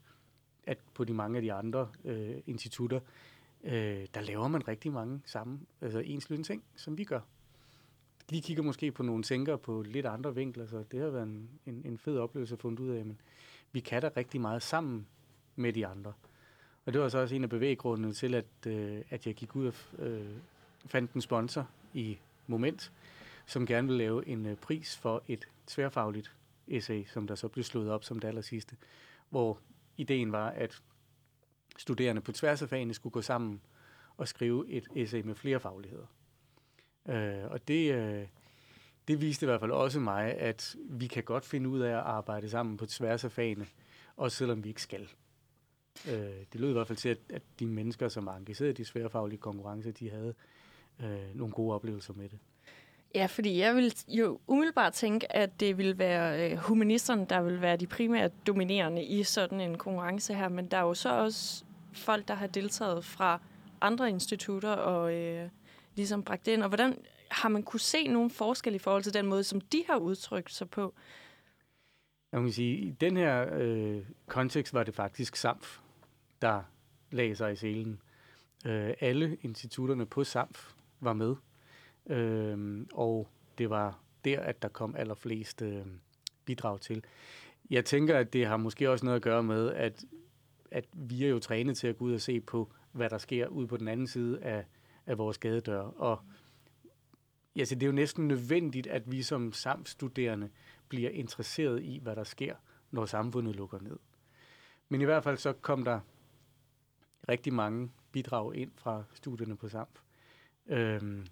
at 0.64 0.78
på 0.94 1.04
de 1.04 1.14
mange 1.14 1.36
af 1.36 1.42
de 1.42 1.52
andre 1.52 1.88
øh, 2.04 2.36
institutter, 2.46 3.00
øh, 3.64 4.06
der 4.14 4.20
laver 4.20 4.48
man 4.48 4.68
rigtig 4.68 4.92
mange 4.92 5.20
samme, 5.24 5.60
altså 5.80 5.98
enslydende 5.98 6.48
ting, 6.48 6.62
som 6.76 6.98
vi 6.98 7.04
gør. 7.04 7.20
De 8.30 8.40
kigger 8.40 8.62
måske 8.62 8.92
på 8.92 9.02
nogle 9.02 9.22
tænker 9.22 9.56
på 9.56 9.82
lidt 9.82 10.06
andre 10.06 10.34
vinkler, 10.34 10.66
så 10.66 10.84
det 10.92 11.00
har 11.00 11.10
været 11.10 11.22
en, 11.22 11.50
en, 11.66 11.82
en 11.84 11.98
fed 11.98 12.18
oplevelse 12.18 12.54
at 12.54 12.60
fundet 12.60 12.80
ud 12.80 12.90
af, 12.90 13.04
men 13.04 13.20
vi 13.72 13.80
kan 13.80 14.02
da 14.02 14.10
rigtig 14.16 14.40
meget 14.40 14.62
sammen 14.62 15.06
med 15.56 15.72
de 15.72 15.86
andre. 15.86 16.12
Og 16.90 16.94
det 16.94 17.02
var 17.02 17.08
så 17.08 17.18
også 17.18 17.34
en 17.34 17.42
af 17.42 17.50
bevæggrundene 17.50 18.12
til, 18.12 18.34
at, 18.34 18.66
øh, 18.66 19.02
at 19.10 19.26
jeg 19.26 19.34
gik 19.34 19.56
ud 19.56 19.66
og 19.66 19.74
øh, 20.06 20.26
fandt 20.86 21.12
en 21.12 21.20
sponsor 21.20 21.68
i 21.94 22.18
Moment, 22.46 22.92
som 23.46 23.66
gerne 23.66 23.88
vil 23.88 23.96
lave 23.96 24.28
en 24.28 24.46
øh, 24.46 24.56
pris 24.56 24.96
for 24.96 25.22
et 25.28 25.48
tværfagligt 25.66 26.36
essay, 26.68 27.04
som 27.06 27.26
der 27.26 27.34
så 27.34 27.48
blev 27.48 27.64
slået 27.64 27.90
op 27.90 28.04
som 28.04 28.18
det 28.18 28.28
aller 28.28 28.42
sidste, 28.42 28.76
hvor 29.28 29.58
ideen 29.96 30.32
var, 30.32 30.48
at 30.48 30.82
studerende 31.78 32.20
på 32.20 32.32
tværs 32.32 32.62
af 32.62 32.68
fagene 32.68 32.94
skulle 32.94 33.12
gå 33.12 33.22
sammen 33.22 33.60
og 34.16 34.28
skrive 34.28 34.68
et 34.68 34.88
essay 34.96 35.20
med 35.20 35.34
flere 35.34 35.60
fagligheder. 35.60 36.06
Øh, 37.08 37.50
og 37.50 37.68
det, 37.68 37.94
øh, 37.94 38.26
det 39.08 39.20
viste 39.20 39.44
i 39.44 39.48
hvert 39.48 39.60
fald 39.60 39.72
også 39.72 40.00
mig, 40.00 40.34
at 40.34 40.76
vi 40.78 41.06
kan 41.06 41.22
godt 41.22 41.44
finde 41.44 41.68
ud 41.68 41.80
af 41.80 41.92
at 41.92 42.04
arbejde 42.04 42.48
sammen 42.48 42.76
på 42.76 42.86
tværs 42.86 43.24
af 43.24 43.32
fagene, 43.32 43.66
også 44.16 44.36
selvom 44.36 44.64
vi 44.64 44.68
ikke 44.68 44.82
skal. 44.82 45.08
Øh, 46.08 46.14
det 46.52 46.60
lød 46.60 46.70
i 46.70 46.72
hvert 46.72 46.86
fald 46.86 46.98
til, 46.98 47.08
at, 47.08 47.18
at 47.28 47.42
de 47.58 47.66
mennesker, 47.66 48.08
som 48.08 48.26
var 48.26 48.36
engageret 48.36 48.70
i 48.70 48.72
de 48.72 48.84
sværfaglige 48.84 49.40
konkurrencer, 49.40 49.92
de 49.92 50.10
havde 50.10 50.34
øh, 51.02 51.34
nogle 51.34 51.52
gode 51.52 51.74
oplevelser 51.74 52.14
med 52.14 52.28
det. 52.28 52.38
Ja, 53.14 53.26
fordi 53.26 53.58
jeg 53.58 53.76
vil 53.76 53.94
jo 54.08 54.38
umiddelbart 54.46 54.92
tænke, 54.92 55.36
at 55.36 55.60
det 55.60 55.78
vil 55.78 55.98
være 55.98 56.50
øh, 56.50 56.56
humanisterne, 56.58 57.26
der 57.30 57.42
vil 57.42 57.60
være 57.60 57.76
de 57.76 57.86
primære 57.86 58.30
dominerende 58.46 59.04
i 59.04 59.22
sådan 59.22 59.60
en 59.60 59.78
konkurrence 59.78 60.34
her, 60.34 60.48
men 60.48 60.66
der 60.66 60.76
er 60.76 60.82
jo 60.82 60.94
så 60.94 61.08
også 61.08 61.64
folk, 61.92 62.28
der 62.28 62.34
har 62.34 62.46
deltaget 62.46 63.04
fra 63.04 63.40
andre 63.80 64.10
institutter 64.10 64.70
og 64.70 65.14
øh, 65.14 65.48
ligesom 65.96 66.22
bragt 66.22 66.48
ind. 66.48 66.62
Og 66.62 66.68
hvordan 66.68 66.98
har 67.30 67.48
man 67.48 67.62
kunne 67.62 67.80
se 67.80 68.08
nogle 68.08 68.30
forskel 68.30 68.74
i 68.74 68.78
forhold 68.78 69.02
til 69.02 69.14
den 69.14 69.26
måde, 69.26 69.44
som 69.44 69.60
de 69.60 69.84
har 69.86 69.96
udtrykt 69.96 70.52
sig 70.52 70.70
på? 70.70 70.94
Jeg 72.32 72.40
kan 72.40 72.52
sige, 72.52 72.76
i 72.76 72.90
den 72.90 73.16
her 73.16 73.54
øh, 73.58 74.02
kontekst 74.26 74.74
var 74.74 74.84
det 74.84 74.94
faktisk 74.94 75.36
SAMF, 75.36 75.78
der 76.42 76.62
lagde 77.10 77.36
sig 77.36 77.52
i 77.52 77.56
selen. 77.56 78.00
Øh, 78.66 78.94
alle 79.00 79.36
institutterne 79.42 80.06
på 80.06 80.24
SAMF 80.24 80.72
var 81.00 81.12
med, 81.12 81.36
øh, 82.06 82.86
og 82.92 83.28
det 83.58 83.70
var 83.70 83.98
der, 84.24 84.40
at 84.40 84.62
der 84.62 84.68
kom 84.68 84.96
allerflest 84.96 85.62
øh, 85.62 85.86
bidrag 86.44 86.80
til. 86.80 87.04
Jeg 87.70 87.84
tænker, 87.84 88.18
at 88.18 88.32
det 88.32 88.46
har 88.46 88.56
måske 88.56 88.90
også 88.90 89.04
noget 89.04 89.16
at 89.16 89.22
gøre 89.22 89.42
med, 89.42 89.72
at, 89.72 90.04
at 90.70 90.84
vi 90.92 91.24
er 91.24 91.28
jo 91.28 91.38
trænet 91.38 91.76
til 91.76 91.86
at 91.86 91.98
gå 91.98 92.04
ud 92.04 92.14
og 92.14 92.20
se 92.20 92.40
på, 92.40 92.72
hvad 92.92 93.10
der 93.10 93.18
sker 93.18 93.46
ude 93.46 93.66
på 93.66 93.76
den 93.76 93.88
anden 93.88 94.06
side 94.06 94.42
af, 94.42 94.64
af 95.06 95.18
vores 95.18 95.38
gadedør. 95.38 95.80
Og 95.80 96.18
ja, 97.56 97.64
så 97.64 97.74
det 97.74 97.82
er 97.82 97.86
jo 97.86 97.92
næsten 97.92 98.28
nødvendigt, 98.28 98.86
at 98.86 99.12
vi 99.12 99.22
som 99.22 99.52
SAMF-studerende 99.52 100.48
bliver 100.90 101.10
interesseret 101.10 101.82
i, 101.82 101.98
hvad 102.02 102.16
der 102.16 102.24
sker 102.24 102.54
når 102.90 103.06
samfundet 103.06 103.56
lukker 103.56 103.78
ned. 103.80 103.98
Men 104.88 105.00
i 105.00 105.04
hvert 105.04 105.24
fald 105.24 105.36
så 105.36 105.52
kom 105.52 105.84
der 105.84 106.00
rigtig 107.28 107.52
mange 107.52 107.90
bidrag 108.12 108.56
ind 108.56 108.70
fra 108.76 109.04
studierne 109.14 109.56
på 109.56 109.68
SAMF. 109.68 110.02
Øhm, 110.66 111.26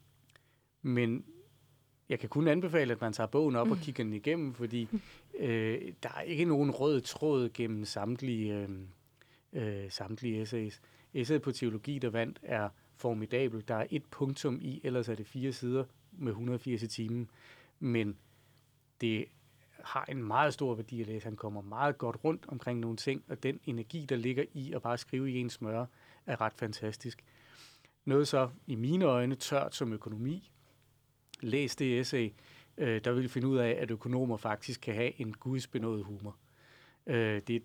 men 0.83 1.25
jeg 2.09 2.21
kan 2.21 2.29
kun 2.29 2.49
anbefale, 2.49 2.93
at 2.93 3.01
man 3.01 3.13
tager 3.13 3.27
bogen 3.27 3.57
op 3.57 3.71
og 3.71 3.77
mm. 3.77 3.83
kigger 3.83 4.05
den 4.05 4.13
igennem, 4.13 4.55
fordi 4.55 4.89
øh, 5.39 5.93
der 6.03 6.09
er 6.17 6.21
ikke 6.21 6.45
nogen 6.45 6.71
rød 6.71 7.01
tråd 7.01 7.51
gennem 7.55 7.85
samtlige, 7.85 8.55
øh, 8.55 8.69
øh, 9.53 9.91
samtlige 9.91 10.43
essays. 10.43 10.81
Essayet 11.15 11.43
på 11.43 11.53
teologi, 11.53 11.99
der 11.99 12.11
vandt, 12.11 12.39
er 12.43 12.69
formidabel. 12.97 13.65
Der 13.69 13.75
er 13.75 13.87
et 13.91 14.05
punktum 14.11 14.59
i, 14.61 14.81
ellers 14.85 15.09
er 15.09 15.15
det 15.15 15.27
fire 15.27 15.53
sider 15.53 15.85
med 16.13 16.33
180 16.33 16.83
i 16.83 16.87
timen. 16.87 17.31
Men 17.81 18.17
det 19.01 19.25
har 19.85 20.05
en 20.09 20.23
meget 20.23 20.55
stor 20.55 20.75
værdi 20.75 21.01
at 21.01 21.07
læse. 21.07 21.25
Han 21.25 21.37
kommer 21.37 21.63
meget 21.63 21.99
godt 21.99 22.17
rundt 22.25 22.45
omkring 22.49 22.81
nogle 22.81 22.97
ting, 22.97 23.23
og 23.29 23.43
den 23.43 23.61
energi, 23.65 24.07
der 24.09 24.17
ligger 24.17 24.45
i 24.53 24.73
at 24.73 24.83
bare 24.83 24.99
skrive 24.99 25.31
i 25.31 25.37
en 25.39 25.51
smør, 25.51 25.87
er 26.27 26.41
ret 26.41 26.53
fantastisk. 26.57 27.25
Noget 28.05 28.29
så 28.29 28.49
i 28.67 28.75
mine 28.75 29.05
øjne 29.05 29.35
tørt 29.35 29.75
som 29.75 29.93
økonomi. 29.93 30.51
Læs 31.41 31.77
det 31.77 32.01
essay, 32.01 32.33
øh, 32.79 33.01
der 33.05 33.13
vil 33.13 33.29
finde 33.29 33.49
ud 33.49 33.57
af, 33.57 33.79
at 33.81 33.91
økonomer 33.91 34.37
faktisk 34.37 34.81
kan 34.81 34.95
have 34.95 35.21
en 35.21 35.33
gudsbenået 35.33 36.05
humor. 36.05 36.37
Øh, 37.07 37.43
det 37.47 37.57
er 37.57 37.61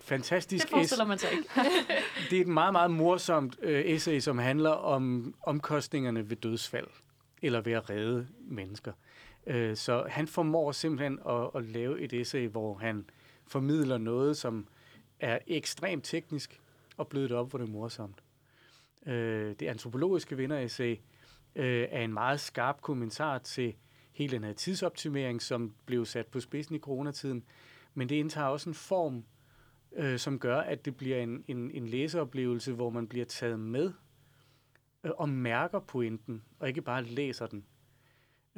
fantastisk 0.00 0.64
Det 0.64 0.70
forestiller 0.70 1.04
man 1.04 1.18
sig 1.18 1.32
ikke. 1.32 1.48
det 2.30 2.36
er 2.36 2.40
et 2.40 2.48
meget, 2.48 2.72
meget 2.72 2.90
morsomt 2.90 3.58
øh, 3.62 3.84
essay, 3.84 4.20
som 4.20 4.38
handler 4.38 4.70
om 4.70 5.34
omkostningerne 5.42 6.30
ved 6.30 6.36
dødsfald, 6.36 6.88
eller 7.42 7.60
ved 7.60 7.72
at 7.72 7.90
redde 7.90 8.28
mennesker. 8.40 8.92
Øh, 9.48 9.76
så 9.76 10.06
han 10.08 10.26
formår 10.26 10.72
simpelthen 10.72 11.18
at, 11.28 11.50
at 11.54 11.64
lave 11.64 12.00
et 12.00 12.12
essay, 12.12 12.48
hvor 12.48 12.74
han 12.74 13.10
formidler 13.46 13.98
noget, 13.98 14.36
som 14.36 14.66
er 15.20 15.38
ekstremt 15.46 16.04
teknisk, 16.04 16.60
og 16.96 17.08
blødt 17.08 17.32
op, 17.32 17.50
hvor 17.50 17.58
det 17.58 17.68
er 17.68 17.72
morsomt. 17.72 18.22
Øh, 19.06 19.54
det 19.60 19.66
antropologiske 19.66 20.36
vinderessay 20.36 20.96
øh, 21.54 21.88
er 21.90 22.02
en 22.02 22.12
meget 22.12 22.40
skarp 22.40 22.80
kommentar 22.82 23.38
til 23.38 23.74
hele 24.12 24.32
den 24.32 24.44
her 24.44 24.52
tidsoptimering, 24.52 25.42
som 25.42 25.74
blev 25.86 26.04
sat 26.04 26.26
på 26.26 26.40
spidsen 26.40 26.74
i 26.74 26.78
coronatiden, 26.78 27.44
men 27.94 28.08
det 28.08 28.14
indtager 28.14 28.46
også 28.46 28.70
en 28.70 28.74
form, 28.74 29.24
øh, 29.96 30.18
som 30.18 30.38
gør, 30.38 30.60
at 30.60 30.84
det 30.84 30.96
bliver 30.96 31.18
en, 31.18 31.44
en, 31.48 31.70
en 31.70 31.86
læseoplevelse, 31.86 32.72
hvor 32.72 32.90
man 32.90 33.08
bliver 33.08 33.26
taget 33.26 33.60
med 33.60 33.92
øh, 35.04 35.10
og 35.18 35.28
mærker 35.28 35.80
pointen, 35.80 36.42
og 36.58 36.68
ikke 36.68 36.82
bare 36.82 37.04
læser 37.04 37.46
den. 37.46 37.64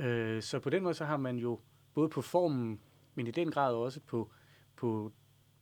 Øh, 0.01 0.43
så 0.43 0.59
på 0.59 0.71
den 0.71 0.83
måde 0.83 0.95
så 0.95 1.05
har 1.05 1.17
man 1.17 1.37
jo 1.37 1.61
både 1.95 2.09
på 2.09 2.23
formen, 2.23 2.81
men 3.15 3.27
i 3.27 3.31
den 3.31 3.51
grad 3.51 3.75
også 3.75 4.01
på, 4.01 4.31
på 4.77 5.13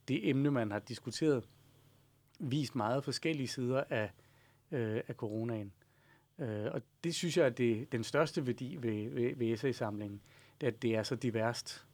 det 0.08 0.28
emne, 0.28 0.50
man 0.50 0.70
har 0.70 0.78
diskuteret, 0.78 1.44
vist 2.40 2.76
meget 2.76 3.04
forskellige 3.04 3.48
sider 3.48 3.84
af, 3.90 4.10
øh, 4.70 5.00
af 5.08 5.14
coronaen. 5.14 5.72
Øh, 6.38 6.66
og 6.72 6.82
det 7.04 7.14
synes 7.14 7.36
jeg, 7.36 7.46
er 7.46 7.50
det 7.50 7.92
den 7.92 8.04
største 8.04 8.46
værdi 8.46 8.76
ved, 8.80 9.10
ved, 9.10 9.36
ved 9.36 9.52
essay-samlingen, 9.52 10.20
det 10.60 10.66
er, 10.66 10.70
at 10.70 10.82
det 10.82 10.96
er 10.96 11.02
så 11.02 11.14
diverst. 11.14 11.86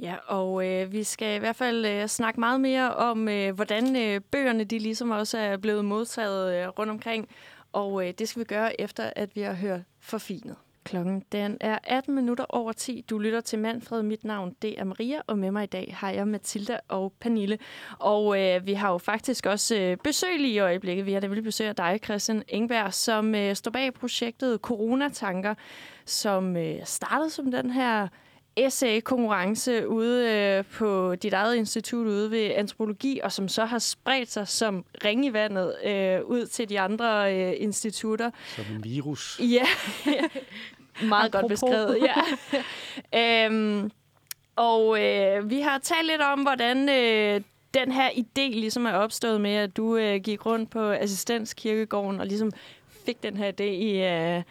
Ja, 0.00 0.16
og 0.26 0.66
øh, 0.66 0.92
vi 0.92 1.02
skal 1.02 1.36
i 1.36 1.38
hvert 1.38 1.56
fald 1.56 1.86
øh, 1.86 2.06
snakke 2.06 2.40
meget 2.40 2.60
mere 2.60 2.94
om, 2.94 3.28
øh, 3.28 3.54
hvordan 3.54 3.96
øh, 3.96 4.20
bøgerne 4.20 4.64
de 4.64 4.78
ligesom 4.78 5.10
også 5.10 5.38
er 5.38 5.56
blevet 5.56 5.84
modtaget 5.84 6.62
øh, 6.62 6.68
rundt 6.68 6.90
omkring. 6.90 7.28
Og 7.72 8.06
øh, 8.06 8.14
det 8.18 8.28
skal 8.28 8.40
vi 8.40 8.44
gøre 8.44 8.80
efter, 8.80 9.12
at 9.16 9.36
vi 9.36 9.40
har 9.40 9.54
hørt 9.54 9.80
forfinet. 9.98 10.56
Klokken 10.88 11.22
den 11.32 11.56
er 11.60 11.78
18 11.84 12.14
minutter 12.14 12.44
over 12.48 12.72
10. 12.72 13.04
Du 13.10 13.18
lytter 13.18 13.40
til 13.40 13.58
Manfred. 13.58 14.02
Mit 14.02 14.24
navn 14.24 14.56
det 14.62 14.80
er 14.80 14.84
Maria, 14.84 15.20
og 15.26 15.38
med 15.38 15.50
mig 15.50 15.64
i 15.64 15.66
dag 15.66 15.94
har 15.98 16.10
jeg 16.10 16.28
Mathilda 16.28 16.78
og 16.88 17.12
Pernille. 17.20 17.58
Og 17.98 18.40
øh, 18.40 18.66
vi 18.66 18.72
har 18.72 18.92
jo 18.92 18.98
faktisk 18.98 19.46
også 19.46 19.76
øh, 19.76 19.96
besøg 19.96 20.38
lige 20.38 20.52
i 20.52 20.58
øjeblikket. 20.58 21.06
Vi 21.06 21.12
har 21.12 21.20
da 21.20 21.26
vel 21.26 21.42
besøg 21.42 21.68
af 21.68 21.76
dig, 21.76 22.00
Christian 22.04 22.42
Engberg, 22.48 22.94
som 22.94 23.34
øh, 23.34 23.56
står 23.56 23.70
bag 23.70 23.94
projektet 23.94 24.60
Coronatanker, 24.60 25.54
som 26.04 26.56
øh, 26.56 26.76
startede 26.84 27.30
som 27.30 27.50
den 27.50 27.70
her 27.70 28.08
essay-konkurrence 28.58 29.88
ude 29.88 30.32
øh, 30.32 30.64
på 30.64 31.14
dit 31.14 31.32
eget 31.32 31.56
institut 31.56 32.06
ude 32.06 32.30
ved 32.30 32.50
antropologi, 32.54 33.20
og 33.24 33.32
som 33.32 33.48
så 33.48 33.64
har 33.64 33.78
spredt 33.78 34.32
sig 34.32 34.48
som 34.48 34.84
ring 35.04 35.24
i 35.24 35.32
vandet 35.32 35.74
øh, 35.84 36.24
ud 36.24 36.46
til 36.46 36.68
de 36.68 36.80
andre 36.80 37.36
øh, 37.36 37.54
institutter. 37.56 38.30
Som 38.56 38.64
en 38.74 38.84
virus. 38.84 39.40
Ja, 39.42 39.66
meget 41.02 41.32
godt 41.32 41.48
beskrevet. 41.48 41.98
Ja. 42.02 43.46
øhm, 43.46 43.90
og 44.56 45.04
øh, 45.04 45.50
vi 45.50 45.60
har 45.60 45.78
talt 45.78 46.06
lidt 46.06 46.22
om, 46.22 46.40
hvordan 46.40 46.88
øh, 46.88 47.40
den 47.74 47.92
her 47.92 48.08
idé 48.10 48.50
ligesom 48.50 48.86
er 48.86 48.92
opstået 48.92 49.40
med, 49.40 49.54
at 49.54 49.76
du 49.76 49.96
øh, 49.96 50.20
gik 50.20 50.46
rundt 50.46 50.70
på 50.70 50.90
assistenskirkegården 50.90 52.20
og 52.20 52.26
ligesom 52.26 52.52
fik 53.06 53.22
den 53.22 53.36
her 53.36 53.52
idé 53.52 53.62
i, 53.62 54.04
øh, 54.04 54.42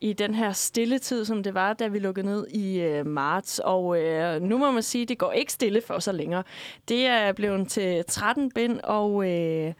i 0.00 0.12
den 0.12 0.34
her 0.34 0.52
stille 0.52 0.98
tid, 0.98 1.24
som 1.24 1.42
det 1.42 1.54
var, 1.54 1.72
da 1.72 1.86
vi 1.86 1.98
lukkede 1.98 2.26
ned 2.26 2.46
i 2.48 2.80
øh, 2.80 3.06
marts. 3.06 3.58
Og 3.58 4.02
øh, 4.02 4.42
nu 4.42 4.58
må 4.58 4.70
man 4.70 4.82
sige, 4.82 5.02
at 5.02 5.08
det 5.08 5.18
går 5.18 5.32
ikke 5.32 5.52
stille 5.52 5.82
for 5.86 5.98
så 5.98 6.12
længere. 6.12 6.42
Det 6.88 7.06
er 7.06 7.32
blevet 7.32 7.68
til 7.68 8.04
13 8.08 8.50
bind, 8.50 8.80
og... 8.80 9.30
Øh, 9.30 9.72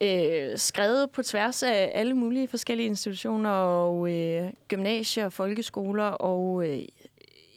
øh, 0.00 0.58
skrevet 0.58 1.10
på 1.10 1.22
tværs 1.22 1.62
af 1.62 1.90
alle 1.94 2.14
mulige 2.14 2.48
forskellige 2.48 2.86
institutioner 2.86 3.50
og 3.50 4.14
øh, 4.14 4.50
gymnasier, 4.68 5.28
folkeskoler 5.28 6.04
og 6.04 6.68
øh, 6.68 6.82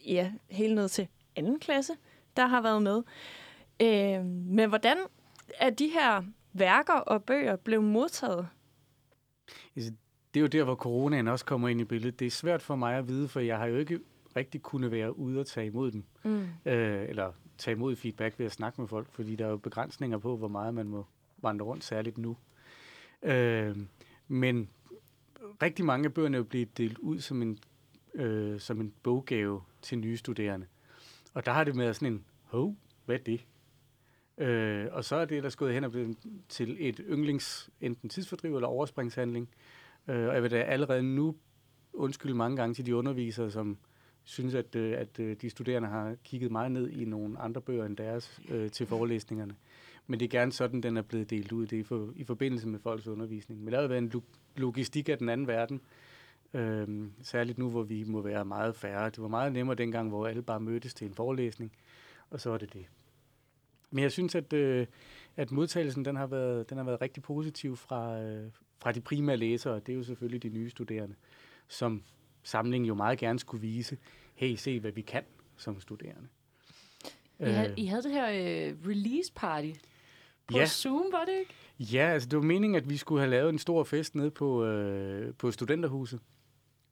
ja, 0.06 0.32
helt 0.50 0.74
ned 0.74 0.88
til 0.88 1.08
anden 1.36 1.60
klasse, 1.60 1.92
der 2.36 2.46
har 2.46 2.62
været 2.62 2.82
med. 2.82 3.02
Øh, 3.82 4.24
men 4.26 4.68
hvordan 4.68 4.96
er 5.58 5.70
de 5.70 5.88
her 5.88 6.22
værker 6.52 6.94
og 6.94 7.24
bøger 7.24 7.56
blevet 7.56 7.84
modtaget? 7.84 8.48
Altså, 9.76 9.92
det 10.34 10.40
er 10.40 10.42
jo 10.42 10.46
der, 10.46 10.64
hvor 10.64 10.74
coronaen 10.74 11.28
også 11.28 11.44
kommer 11.44 11.68
ind 11.68 11.80
i 11.80 11.84
billedet. 11.84 12.20
Det 12.20 12.26
er 12.26 12.30
svært 12.30 12.62
for 12.62 12.76
mig 12.76 12.96
at 12.96 13.08
vide, 13.08 13.28
for 13.28 13.40
jeg 13.40 13.58
har 13.58 13.66
jo 13.66 13.76
ikke 13.76 14.00
rigtig 14.36 14.62
kunne 14.62 14.90
være 14.90 15.18
ude 15.18 15.40
og 15.40 15.46
tage 15.46 15.66
imod 15.66 15.90
dem. 15.90 16.04
Mm. 16.24 16.46
Øh, 16.66 17.08
eller 17.08 17.32
tage 17.58 17.74
imod 17.74 17.96
feedback 17.96 18.38
ved 18.38 18.46
at 18.46 18.52
snakke 18.52 18.80
med 18.80 18.88
folk, 18.88 19.08
fordi 19.10 19.36
der 19.36 19.46
er 19.46 19.50
jo 19.50 19.56
begrænsninger 19.56 20.18
på, 20.18 20.36
hvor 20.36 20.48
meget 20.48 20.74
man 20.74 20.88
må 20.88 21.06
vandre 21.42 21.64
rundt, 21.66 21.84
særligt 21.84 22.18
nu. 22.18 22.36
Øh, 23.22 23.76
men 24.28 24.68
rigtig 25.62 25.84
mange 25.84 26.06
af 26.06 26.14
bøgerne 26.14 26.36
er 26.36 26.38
jo 26.38 26.44
blevet 26.44 26.78
delt 26.78 26.98
ud 26.98 27.20
som 27.20 27.42
en, 27.42 27.58
øh, 28.14 28.60
som 28.60 28.80
en 28.80 28.92
boggave 29.02 29.62
til 29.82 29.98
nye 29.98 30.16
studerende. 30.16 30.66
Og 31.34 31.46
der 31.46 31.52
har 31.52 31.64
det 31.64 31.74
med 31.74 31.94
sådan 31.94 32.12
en, 32.12 32.24
hov, 32.42 32.76
hvad 33.04 33.16
er 33.16 33.22
det? 33.22 33.46
Øh, 34.38 34.86
og 34.92 35.04
så 35.04 35.16
er 35.16 35.24
det 35.24 35.42
der 35.42 35.54
gået 35.56 35.74
hen 35.74 35.84
og 35.84 35.90
blevet 35.90 36.16
til 36.48 36.76
et 36.80 37.00
yndlings, 37.08 37.70
enten 37.80 38.08
tidsfordriv 38.08 38.54
eller 38.54 38.68
overspringshandling. 38.68 39.48
Øh, 40.08 40.28
og 40.28 40.34
jeg 40.34 40.42
vil 40.42 40.50
da 40.50 40.62
allerede 40.62 41.02
nu 41.02 41.36
undskylde 41.92 42.34
mange 42.34 42.56
gange 42.56 42.74
til 42.74 42.86
de 42.86 42.96
undervisere, 42.96 43.50
som 43.50 43.78
synes, 44.24 44.54
at, 44.54 44.74
øh, 44.74 44.98
at 44.98 45.18
øh, 45.18 45.36
de 45.42 45.50
studerende 45.50 45.88
har 45.88 46.16
kigget 46.24 46.52
meget 46.52 46.72
ned 46.72 46.90
i 46.90 47.04
nogle 47.04 47.38
andre 47.38 47.60
bøger 47.60 47.86
end 47.86 47.96
deres 47.96 48.40
øh, 48.48 48.70
til 48.70 48.86
forelæsningerne. 48.86 49.54
Men 50.06 50.20
det 50.20 50.24
er 50.24 50.30
gerne 50.30 50.52
sådan, 50.52 50.80
den 50.80 50.96
er 50.96 51.02
blevet 51.02 51.30
delt 51.30 51.52
ud. 51.52 51.66
Det 51.66 51.80
er 51.80 51.84
for, 51.84 52.12
i 52.16 52.24
forbindelse 52.24 52.68
med 52.68 52.78
folks 52.78 53.06
undervisning. 53.06 53.64
Men 53.64 53.72
der 53.72 53.80
har 53.80 53.88
været 53.88 54.02
en 54.02 54.22
logistik 54.56 55.08
af 55.08 55.18
den 55.18 55.28
anden 55.28 55.46
verden. 55.46 55.80
Øhm, 56.54 57.12
særligt 57.22 57.58
nu, 57.58 57.70
hvor 57.70 57.82
vi 57.82 58.04
må 58.04 58.20
være 58.20 58.44
meget 58.44 58.76
færre. 58.76 59.10
Det 59.10 59.22
var 59.22 59.28
meget 59.28 59.52
nemmere 59.52 59.76
dengang, 59.76 60.08
hvor 60.08 60.26
alle 60.26 60.42
bare 60.42 60.60
mødtes 60.60 60.94
til 60.94 61.06
en 61.06 61.14
forelæsning. 61.14 61.72
Og 62.30 62.40
så 62.40 62.50
er 62.50 62.58
det 62.58 62.72
det. 62.72 62.86
Men 63.90 64.02
jeg 64.02 64.12
synes, 64.12 64.34
at, 64.34 64.52
øh, 64.52 64.86
at 65.36 65.50
modtagelsen 65.50 66.04
den 66.04 66.16
har, 66.16 66.26
været, 66.26 66.70
den 66.70 66.76
har 66.78 66.84
været 66.84 67.00
rigtig 67.00 67.22
positiv 67.22 67.76
fra, 67.76 68.20
øh, 68.20 68.50
fra 68.78 68.92
de 68.92 69.00
primære 69.00 69.36
læsere. 69.36 69.80
Det 69.80 69.88
er 69.92 69.96
jo 69.96 70.02
selvfølgelig 70.02 70.42
de 70.42 70.48
nye 70.48 70.70
studerende, 70.70 71.14
som 71.68 72.02
samlingen 72.42 72.88
jo 72.88 72.94
meget 72.94 73.18
gerne 73.18 73.38
skulle 73.38 73.60
vise. 73.60 73.98
Hey, 74.34 74.54
se 74.54 74.80
hvad 74.80 74.92
vi 74.92 75.00
kan 75.00 75.22
som 75.56 75.80
studerende. 75.80 76.28
I, 77.40 77.44
havde, 77.44 77.70
øh. 77.70 77.74
I 77.76 77.86
havde 77.86 78.02
det 78.02 78.12
her 78.12 78.28
øh, 78.28 78.88
release 78.88 79.32
party 79.34 79.70
på 80.52 80.58
ja. 80.58 80.66
Zoom, 80.66 81.04
var 81.12 81.24
det 81.24 81.38
ikke? 81.38 81.54
Ja, 81.94 82.08
altså 82.08 82.28
det 82.28 82.36
var 82.36 82.44
meningen, 82.44 82.76
at 82.76 82.88
vi 82.88 82.96
skulle 82.96 83.20
have 83.20 83.30
lavet 83.30 83.48
en 83.48 83.58
stor 83.58 83.84
fest 83.84 84.14
nede 84.14 84.30
på, 84.30 84.64
øh, 84.64 85.34
på 85.34 85.50
studenterhuset. 85.50 86.20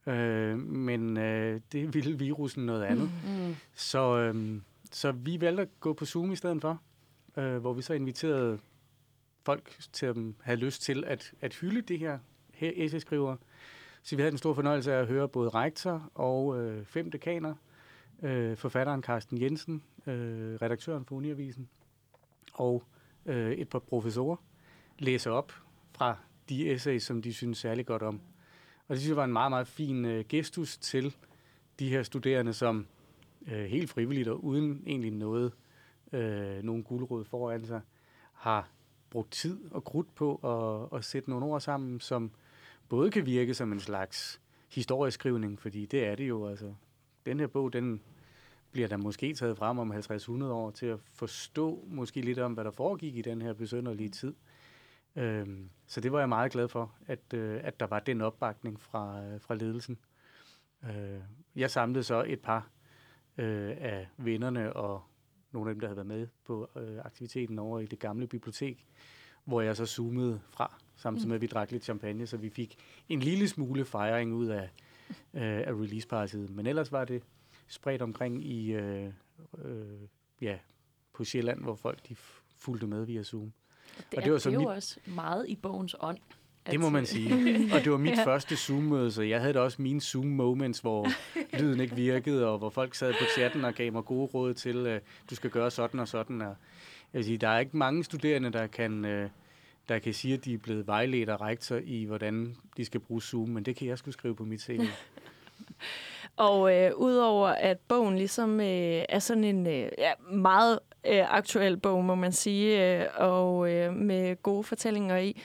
Øh, 0.07 0.59
men 0.59 1.17
øh, 1.17 1.61
det 1.73 1.95
ville 1.95 2.19
virusen 2.19 2.67
noget 2.67 2.85
andet. 2.85 3.11
Mm. 3.25 3.47
mm. 3.47 3.57
Så, 3.75 4.17
øh, 4.17 4.61
så 4.93 5.13
vi 5.13 5.41
valgte 5.41 5.63
at 5.63 5.69
gå 5.81 5.93
på 5.93 6.05
Zoom 6.05 6.33
i 6.33 6.37
stedet 6.37 6.61
for, 6.61 6.81
øh, 7.37 7.57
hvor 7.57 7.73
vi 7.73 7.83
så 7.83 7.95
inviterede 7.95 8.59
folk 9.45 9.77
til 9.93 10.07
at 10.07 10.17
have 10.41 10.57
lyst 10.57 10.83
til 10.83 11.05
at, 11.07 11.33
at 11.41 11.55
hylde 11.55 11.81
det 11.81 11.99
her, 11.99 12.19
her 12.55 12.73
essay-skrivere. 12.75 13.37
Så 14.03 14.17
vi 14.17 14.23
havde 14.23 14.33
en 14.33 14.39
stor 14.39 14.55
fornøjelse 14.55 14.93
af 14.93 15.01
at 15.01 15.07
høre 15.07 15.29
både 15.29 15.49
rektor 15.49 16.11
og 16.15 16.61
øh, 16.61 16.85
fem 16.85 17.11
dekaner, 17.11 17.55
øh, 18.23 18.57
forfatteren 18.57 19.03
Carsten 19.03 19.41
Jensen, 19.41 19.83
øh, 20.07 20.55
redaktøren 20.63 21.05
for 21.05 21.17
Uniavisen, 21.17 21.69
og 22.53 22.85
øh, 23.31 23.53
et 23.53 23.69
par 23.69 23.79
professorer 23.79 24.37
læse 24.99 25.31
op 25.31 25.53
fra 25.93 26.17
de 26.49 26.71
essays, 26.71 27.03
som 27.03 27.23
de 27.23 27.35
synes 27.35 27.59
særlig 27.59 27.87
godt 27.87 28.03
om. 28.03 28.21
Og 28.89 28.95
det 28.95 28.99
synes 28.99 29.09
jeg 29.09 29.17
var 29.17 29.25
en 29.25 29.33
meget, 29.33 29.51
meget 29.51 29.69
fin 29.69 30.05
øh, 30.05 30.25
gestus 30.29 30.79
til 30.79 31.17
de 31.79 31.89
her 31.89 32.03
studerende, 32.03 32.53
som 32.53 32.87
øh, 33.47 33.65
helt 33.65 33.91
frivilligt 33.91 34.29
og 34.29 34.45
uden 34.45 34.83
egentlig 34.87 35.11
noget, 35.11 35.53
øh, 36.13 36.63
nogen 36.63 36.83
guldråd 36.83 37.25
foran 37.25 37.65
sig, 37.65 37.81
har 38.33 38.69
brugt 39.11 39.31
tid 39.31 39.59
og 39.71 39.85
krudt 39.85 40.15
på 40.15 40.35
at, 40.35 40.99
at 40.99 41.05
sætte 41.05 41.31
nogle 41.31 41.47
ord 41.47 41.61
sammen, 41.61 42.01
som 42.01 42.31
både 42.89 43.11
kan 43.11 43.27
virke 43.27 43.55
som 43.55 43.73
en 43.73 43.81
slags 43.81 44.41
historieskrivning, 44.69 45.61
fordi 45.61 45.87
det 45.87 46.07
er 46.07 46.15
det 46.15 46.29
jo. 46.29 46.47
Altså, 46.47 46.75
den 47.27 47.41
her 47.41 47.47
bog, 47.47 47.73
den 47.73 48.01
bliver 48.73 48.89
der 48.89 48.97
måske 48.97 49.35
taget 49.35 49.57
frem 49.57 49.79
om 49.79 49.93
50-100 49.93 50.45
år 50.45 50.71
til 50.71 50.87
at 50.87 50.99
forstå 51.13 51.85
måske 51.89 52.21
lidt 52.21 52.39
om, 52.39 52.53
hvad 52.53 52.65
der 52.65 52.71
foregik 52.71 53.17
i 53.17 53.23
den 53.23 53.43
her 53.43 53.53
besønderlige 53.53 54.09
tid. 54.09 54.35
Øhm, 55.17 55.71
så 55.87 56.01
det 56.01 56.13
var 56.13 56.19
jeg 56.19 56.29
meget 56.29 56.53
glad 56.53 56.69
for, 56.69 56.95
at, 57.07 57.35
øh, 57.35 57.61
at 57.65 57.81
der 57.81 57.87
var 57.87 57.99
den 57.99 58.21
opbakning 58.21 58.81
fra, 58.81 59.25
øh, 59.25 59.41
fra 59.41 59.55
ledelsen. 59.55 59.99
Øh, 60.85 61.21
jeg 61.57 61.71
samlede 61.71 62.05
så 62.05 62.25
et 62.27 62.41
par 62.41 62.71
øh, 63.39 63.77
af 63.81 64.09
vennerne 64.17 64.73
og 64.73 65.03
nogle 65.53 65.71
af 65.71 65.75
dem, 65.75 65.81
der 65.81 65.87
havde 65.87 65.97
været 65.97 66.07
med 66.07 66.27
på 66.45 66.71
øh, 66.77 66.99
aktiviteten 67.05 67.59
over 67.59 67.81
i 67.81 67.87
det 67.87 67.99
gamle 67.99 68.27
bibliotek, 68.27 68.87
hvor 69.45 69.61
jeg 69.61 69.77
så 69.77 69.87
zoomede 69.87 70.41
fra, 70.51 70.75
samtidig 70.97 71.29
med, 71.29 71.35
at 71.35 71.43
vi 71.43 71.47
drak 71.47 71.71
lidt 71.71 71.85
champagne, 71.85 72.27
så 72.27 72.37
vi 72.37 72.51
fik 72.51 72.77
en 73.09 73.21
lille 73.21 73.49
smule 73.49 73.85
fejring 73.85 74.35
ud 74.35 74.47
af, 74.47 74.71
øh, 75.35 75.43
af 75.43 75.73
release-partiet. 75.73 76.51
Men 76.51 76.67
ellers 76.67 76.93
var 76.93 77.05
det 77.05 77.23
spredt 77.71 78.03
omkring 78.03 78.45
i, 78.45 78.73
øh, 78.73 79.13
øh, 79.65 80.01
ja, 80.41 80.59
på 81.13 81.25
Sjælland, 81.25 81.63
hvor 81.63 81.75
folk 81.75 82.09
de 82.09 82.17
fulgte 82.57 82.87
med 82.87 83.05
via 83.05 83.23
Zoom. 83.23 83.53
Det, 84.11 84.19
og 84.19 84.25
det, 84.25 84.33
var 84.33 84.39
så 84.39 84.51
det 84.51 84.55
er 84.55 84.59
mit... 84.59 84.67
jo 84.67 84.71
også 84.71 85.01
meget 85.07 85.49
i 85.49 85.57
bogens 85.57 85.97
ånd. 86.01 86.19
Det 86.71 86.81
må 86.81 86.89
man 86.89 87.07
sige. 87.07 87.35
Og 87.75 87.85
det 87.85 87.93
var 87.93 87.99
mit 87.99 88.19
ja. 88.19 88.25
første 88.27 88.57
Zoom-møde, 88.57 89.13
så 89.13 89.23
jeg 89.23 89.41
havde 89.41 89.53
da 89.53 89.61
også 89.61 89.83
mine 89.83 90.01
Zoom-moments, 90.01 90.81
hvor 90.81 91.09
lyden 91.61 91.81
ikke 91.81 91.97
virkede, 91.97 92.47
og 92.47 92.59
hvor 92.59 92.71
folk 92.71 92.95
sad 92.95 93.13
på 93.13 93.25
chatten 93.35 93.65
og 93.65 93.75
gav 93.75 93.93
mig 93.93 94.05
gode 94.05 94.27
råd 94.27 94.55
til, 94.55 94.87
at 94.87 95.03
du 95.31 95.35
skal 95.35 95.51
gøre 95.51 95.71
sådan 95.71 96.01
og 96.01 96.09
sådan. 96.09 96.41
Og 96.41 96.57
jeg 97.13 97.19
vil 97.19 97.25
sige, 97.25 97.39
der 97.39 97.49
er 97.49 97.59
ikke 97.59 97.77
mange 97.77 98.05
studerende, 98.05 98.53
der 98.53 98.67
kan, 98.67 99.05
øh, 99.05 99.31
der 99.89 99.99
kan 99.99 100.15
sige, 100.15 100.35
at 100.35 100.45
de 100.45 100.55
er 100.55 100.59
blevet 100.59 100.87
vejledt 100.87 101.29
af 101.29 101.41
rektor 101.41 101.77
i, 101.77 102.05
hvordan 102.05 102.57
de 102.77 102.85
skal 102.85 103.01
bruge 103.01 103.23
Zoom, 103.23 103.49
men 103.49 103.65
det 103.65 103.77
kan 103.77 103.89
jeg 103.89 103.99
skulle 103.99 104.13
skrive 104.13 104.37
på 104.37 104.45
mit 104.45 104.63
CV. 104.63 104.81
Og 106.41 106.77
øh, 106.77 106.97
udover 106.97 107.49
at 107.49 107.79
bogen 107.89 108.17
ligesom 108.17 108.61
øh, 108.61 109.05
er 109.09 109.19
sådan 109.19 109.45
en 109.45 109.67
øh, 109.67 109.89
ja, 109.99 110.13
meget 110.33 110.79
øh, 111.07 111.35
aktuel 111.35 111.77
bog, 111.77 112.05
må 112.05 112.15
man 112.15 112.33
sige, 112.33 113.01
øh, 113.01 113.07
og 113.15 113.73
øh, 113.73 113.93
med 113.93 114.43
gode 114.43 114.65
fortællinger 114.65 115.17
i, 115.17 115.43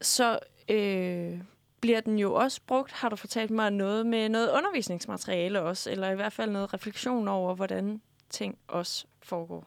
så 0.00 0.38
øh, 0.70 1.40
bliver 1.80 2.00
den 2.00 2.18
jo 2.18 2.34
også 2.34 2.60
brugt, 2.66 2.92
har 2.92 3.08
du 3.08 3.16
fortalt 3.16 3.50
mig, 3.50 3.70
noget 3.70 4.06
med 4.06 4.28
noget 4.28 4.50
undervisningsmateriale 4.50 5.62
også, 5.62 5.90
eller 5.90 6.10
i 6.10 6.14
hvert 6.14 6.32
fald 6.32 6.50
noget 6.50 6.74
refleksion 6.74 7.28
over, 7.28 7.54
hvordan 7.54 8.00
ting 8.30 8.58
også 8.68 9.06
foregår. 9.22 9.66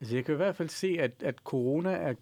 Altså 0.00 0.16
jeg 0.16 0.24
kan 0.24 0.34
i 0.34 0.36
hvert 0.36 0.56
fald 0.56 0.68
se, 0.68 0.96
at, 1.00 1.22
at 1.22 1.34
corona 1.38 1.90
er 1.90 2.14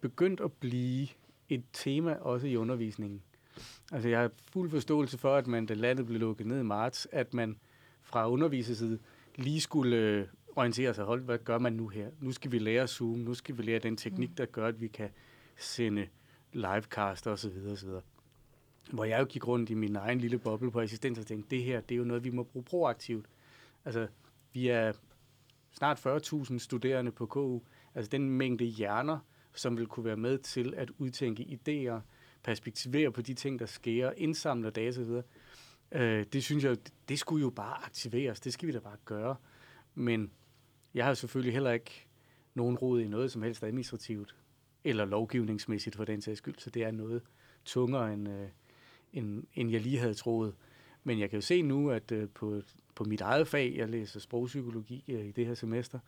begyndt 0.00 0.40
at 0.40 0.52
blive 0.52 1.08
et 1.48 1.64
tema 1.72 2.14
også 2.14 2.46
i 2.46 2.56
undervisningen. 2.56 3.22
Altså 3.92 4.08
jeg 4.08 4.20
har 4.20 4.30
fuld 4.52 4.70
forståelse 4.70 5.18
for, 5.18 5.36
at 5.36 5.46
man, 5.46 5.66
da 5.66 5.74
landet 5.74 6.06
blev 6.06 6.20
lukket 6.20 6.46
ned 6.46 6.60
i 6.60 6.62
marts, 6.62 7.08
at 7.12 7.34
man 7.34 7.58
fra 8.02 8.30
underviserside 8.30 8.98
lige 9.36 9.60
skulle 9.60 9.96
øh, 9.96 10.26
orientere 10.56 10.94
sig, 10.94 11.04
hold, 11.04 11.22
hvad 11.22 11.38
gør 11.38 11.58
man 11.58 11.72
nu 11.72 11.88
her? 11.88 12.10
Nu 12.20 12.32
skal 12.32 12.52
vi 12.52 12.58
lære 12.58 12.86
Zoom, 12.86 13.18
nu 13.18 13.34
skal 13.34 13.58
vi 13.58 13.62
lære 13.62 13.78
den 13.78 13.96
teknik, 13.96 14.28
mm. 14.28 14.34
der 14.34 14.46
gør, 14.46 14.66
at 14.66 14.80
vi 14.80 14.88
kan 14.88 15.10
sende 15.56 16.08
livecast 16.52 17.26
og 17.26 17.38
så 17.38 17.48
videre, 17.50 17.72
og 17.72 17.78
så 17.78 17.86
videre. 17.86 18.02
Hvor 18.92 19.04
jeg 19.04 19.20
jo 19.20 19.24
gik 19.24 19.48
rundt 19.48 19.70
i 19.70 19.74
min 19.74 19.96
egen 19.96 20.18
lille 20.18 20.38
boble 20.38 20.70
på 20.70 20.80
assistens 20.80 21.18
og 21.18 21.26
tænkte, 21.26 21.56
det 21.56 21.64
her, 21.64 21.80
det 21.80 21.94
er 21.94 21.98
jo 21.98 22.04
noget, 22.04 22.24
vi 22.24 22.30
må 22.30 22.42
bruge 22.42 22.64
proaktivt. 22.64 23.26
Altså, 23.84 24.06
vi 24.52 24.68
er 24.68 24.92
snart 25.72 26.06
40.000 26.06 26.58
studerende 26.58 27.12
på 27.12 27.26
KU. 27.26 27.60
Altså 27.94 28.08
den 28.08 28.30
mængde 28.30 28.64
hjerner, 28.64 29.18
som 29.54 29.76
vil 29.76 29.86
kunne 29.86 30.04
være 30.04 30.16
med 30.16 30.38
til 30.38 30.74
at 30.76 30.90
udtænke 30.98 31.42
idéer, 31.42 32.00
perspektivere 32.46 33.12
på 33.12 33.22
de 33.22 33.34
ting, 33.34 33.58
der 33.58 33.66
sker, 33.66 34.10
indsamler 34.16 34.70
data 34.70 35.00
osv., 35.00 35.22
øh, 35.92 36.26
det 36.32 36.44
synes 36.44 36.64
jeg, 36.64 36.76
det 37.08 37.18
skulle 37.18 37.42
jo 37.42 37.50
bare 37.50 37.84
aktiveres. 37.84 38.40
Det 38.40 38.52
skal 38.52 38.66
vi 38.66 38.72
da 38.72 38.78
bare 38.78 38.96
gøre. 39.04 39.36
Men 39.94 40.30
jeg 40.94 41.04
har 41.04 41.14
selvfølgelig 41.14 41.52
heller 41.52 41.70
ikke 41.70 42.06
nogen 42.54 42.76
rod 42.76 43.00
i 43.00 43.08
noget 43.08 43.32
som 43.32 43.42
helst 43.42 43.62
administrativt, 43.62 44.36
eller 44.84 45.04
lovgivningsmæssigt 45.04 45.96
for 45.96 46.04
den 46.04 46.22
sags 46.22 46.38
skyld, 46.38 46.54
så 46.58 46.70
det 46.70 46.82
er 46.82 46.90
noget 46.90 47.22
tungere, 47.64 48.12
end, 48.12 48.28
øh, 48.28 48.48
end, 49.12 49.44
end 49.54 49.70
jeg 49.70 49.80
lige 49.80 49.98
havde 49.98 50.14
troet. 50.14 50.54
Men 51.04 51.18
jeg 51.18 51.30
kan 51.30 51.36
jo 51.36 51.40
se 51.40 51.62
nu, 51.62 51.90
at 51.90 52.12
øh, 52.12 52.28
på, 52.34 52.62
på 52.94 53.04
mit 53.04 53.20
eget 53.20 53.48
fag, 53.48 53.74
jeg 53.76 53.88
læser 53.88 54.20
sprogpsykologi 54.20 55.04
øh, 55.08 55.24
i 55.24 55.30
det 55.30 55.46
her 55.46 55.54
semester, 55.54 55.98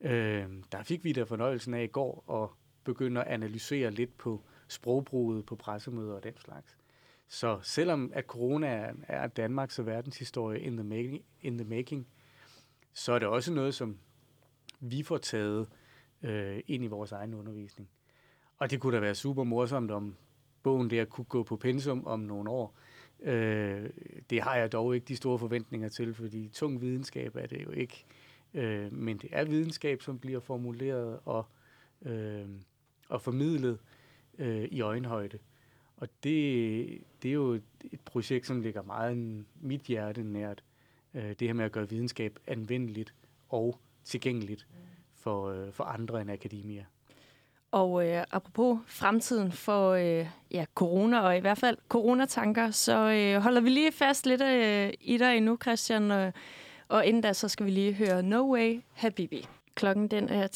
øh, 0.00 0.46
der 0.72 0.82
fik 0.82 1.04
vi 1.04 1.12
da 1.12 1.22
fornøjelsen 1.22 1.74
af 1.74 1.84
i 1.84 1.86
går 1.86 2.42
at 2.42 2.48
begynde 2.84 3.20
at 3.20 3.26
analysere 3.26 3.90
lidt 3.90 4.18
på 4.18 4.42
sprogbruget 4.68 5.46
på 5.46 5.56
pressemøder 5.56 6.14
og 6.14 6.24
den 6.24 6.34
slags. 6.44 6.76
Så 7.28 7.58
selvom 7.62 8.10
at 8.14 8.24
corona 8.24 8.92
er 9.02 9.26
Danmarks 9.26 9.78
og 9.78 9.86
verdenshistorie 9.86 10.60
in 10.60 10.76
the 10.76 10.84
making, 10.84 11.24
in 11.42 11.58
the 11.58 11.68
making 11.68 12.06
så 12.98 13.12
er 13.12 13.18
det 13.18 13.28
også 13.28 13.52
noget, 13.52 13.74
som 13.74 13.98
vi 14.80 15.02
får 15.02 15.18
taget 15.18 15.68
øh, 16.22 16.60
ind 16.66 16.84
i 16.84 16.86
vores 16.86 17.12
egen 17.12 17.34
undervisning. 17.34 17.88
Og 18.58 18.70
det 18.70 18.80
kunne 18.80 18.96
da 18.96 19.00
være 19.00 19.14
super 19.14 19.44
morsomt, 19.44 19.90
om 19.90 20.16
bogen 20.62 20.90
der 20.90 21.04
kunne 21.04 21.24
gå 21.24 21.42
på 21.42 21.56
pensum 21.56 22.06
om 22.06 22.20
nogle 22.20 22.50
år. 22.50 22.78
Øh, 23.20 23.90
det 24.30 24.42
har 24.42 24.56
jeg 24.56 24.72
dog 24.72 24.94
ikke 24.94 25.04
de 25.04 25.16
store 25.16 25.38
forventninger 25.38 25.88
til, 25.88 26.14
fordi 26.14 26.48
tung 26.48 26.80
videnskab 26.80 27.36
er 27.36 27.46
det 27.46 27.64
jo 27.64 27.70
ikke. 27.70 28.04
Øh, 28.54 28.92
men 28.92 29.18
det 29.18 29.30
er 29.32 29.44
videnskab, 29.44 30.02
som 30.02 30.18
bliver 30.18 30.40
formuleret 30.40 31.20
og, 31.24 31.46
øh, 32.02 32.48
og 33.08 33.22
formidlet 33.22 33.78
øh, 34.38 34.64
i 34.64 34.80
øjenhøjde. 34.80 35.38
Og 35.96 36.08
det, 36.24 37.02
det 37.22 37.28
er 37.28 37.32
jo 37.32 37.52
et 37.92 38.00
projekt, 38.04 38.46
som 38.46 38.60
ligger 38.60 38.82
meget 38.82 39.44
mit 39.60 39.80
hjerte 39.80 40.22
nært. 40.22 40.62
Øh, 41.14 41.30
det 41.30 41.48
her 41.48 41.52
med 41.52 41.64
at 41.64 41.72
gøre 41.72 41.88
videnskab 41.88 42.38
anvendeligt 42.46 43.14
og 43.48 43.78
tilgængeligt 44.04 44.66
for, 45.14 45.50
øh, 45.50 45.72
for 45.72 45.84
andre 45.84 46.20
end 46.20 46.30
akademia. 46.30 46.84
Og 47.70 48.08
øh, 48.08 48.24
apropos 48.30 48.78
fremtiden 48.86 49.52
for 49.52 49.90
øh, 49.90 50.26
ja, 50.50 50.64
corona, 50.74 51.20
og 51.20 51.36
i 51.36 51.40
hvert 51.40 51.58
fald 51.58 51.76
coronatanker, 51.88 52.70
så 52.70 53.10
øh, 53.10 53.42
holder 53.42 53.60
vi 53.60 53.68
lige 53.68 53.92
fast 53.92 54.26
lidt 54.26 54.42
øh, 54.42 54.92
i 55.00 55.18
dig 55.18 55.36
endnu, 55.36 55.58
Christian. 55.62 56.10
Og, 56.10 56.32
og 56.88 57.06
inden 57.06 57.22
da, 57.22 57.32
så 57.32 57.48
skal 57.48 57.66
vi 57.66 57.70
lige 57.70 57.92
høre 57.92 58.22
No 58.22 58.52
Way 58.52 58.80
Habibi. 58.92 59.46
Klokken 59.78 60.08
den 60.08 60.28
er 60.28 60.48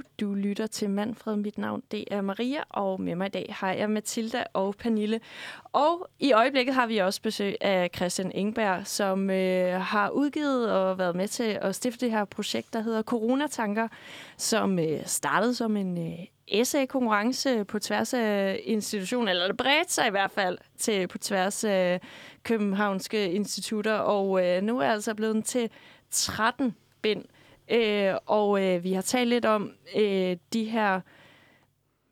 10.28. 0.00 0.10
Du 0.20 0.34
lytter 0.34 0.66
til 0.66 0.90
Manfred. 0.90 1.36
Mit 1.36 1.58
navn 1.58 1.82
det 1.90 2.04
er 2.10 2.20
Maria, 2.20 2.60
og 2.68 3.00
med 3.00 3.14
mig 3.14 3.26
i 3.26 3.30
dag 3.30 3.54
har 3.58 3.72
jeg 3.72 3.90
Mathilda 3.90 4.44
og 4.52 4.74
Pernille. 4.74 5.20
Og 5.64 6.08
i 6.20 6.32
øjeblikket 6.32 6.74
har 6.74 6.86
vi 6.86 6.98
også 6.98 7.22
besøg 7.22 7.56
af 7.60 7.90
Christian 7.96 8.32
Engberg, 8.32 8.86
som 8.86 9.30
øh, 9.30 9.80
har 9.80 10.10
udgivet 10.10 10.72
og 10.72 10.98
været 10.98 11.16
med 11.16 11.28
til 11.28 11.58
at 11.60 11.74
stifte 11.74 12.06
det 12.06 12.10
her 12.10 12.24
projekt, 12.24 12.72
der 12.72 12.80
hedder 12.80 13.02
Coronatanker, 13.02 13.88
som 14.36 14.78
øh, 14.78 15.06
startede 15.06 15.54
som 15.54 15.76
en 15.76 16.12
øh, 16.12 16.18
essay-konkurrence 16.48 17.64
på 17.64 17.78
tværs 17.78 18.14
af 18.14 18.60
institutioner, 18.64 19.30
eller 19.30 19.46
det 19.46 19.56
bredte 19.56 19.92
sig 19.92 20.06
i 20.06 20.10
hvert 20.10 20.30
fald 20.30 20.58
til 20.78 21.08
på 21.08 21.18
tværs 21.18 21.64
af 21.64 22.00
københavnske 22.42 23.32
institutter, 23.32 23.94
og 23.94 24.46
øh, 24.46 24.62
nu 24.62 24.78
er 24.78 24.88
altså 24.88 25.14
blevet 25.14 25.44
til 25.44 25.70
13 26.10 26.76
bind. 27.02 27.24
Øh, 27.70 28.14
og 28.26 28.64
øh, 28.64 28.84
vi 28.84 28.92
har 28.92 29.02
talt 29.02 29.28
lidt 29.28 29.44
om 29.44 29.72
øh, 29.96 30.36
de 30.52 30.64
her, 30.64 31.00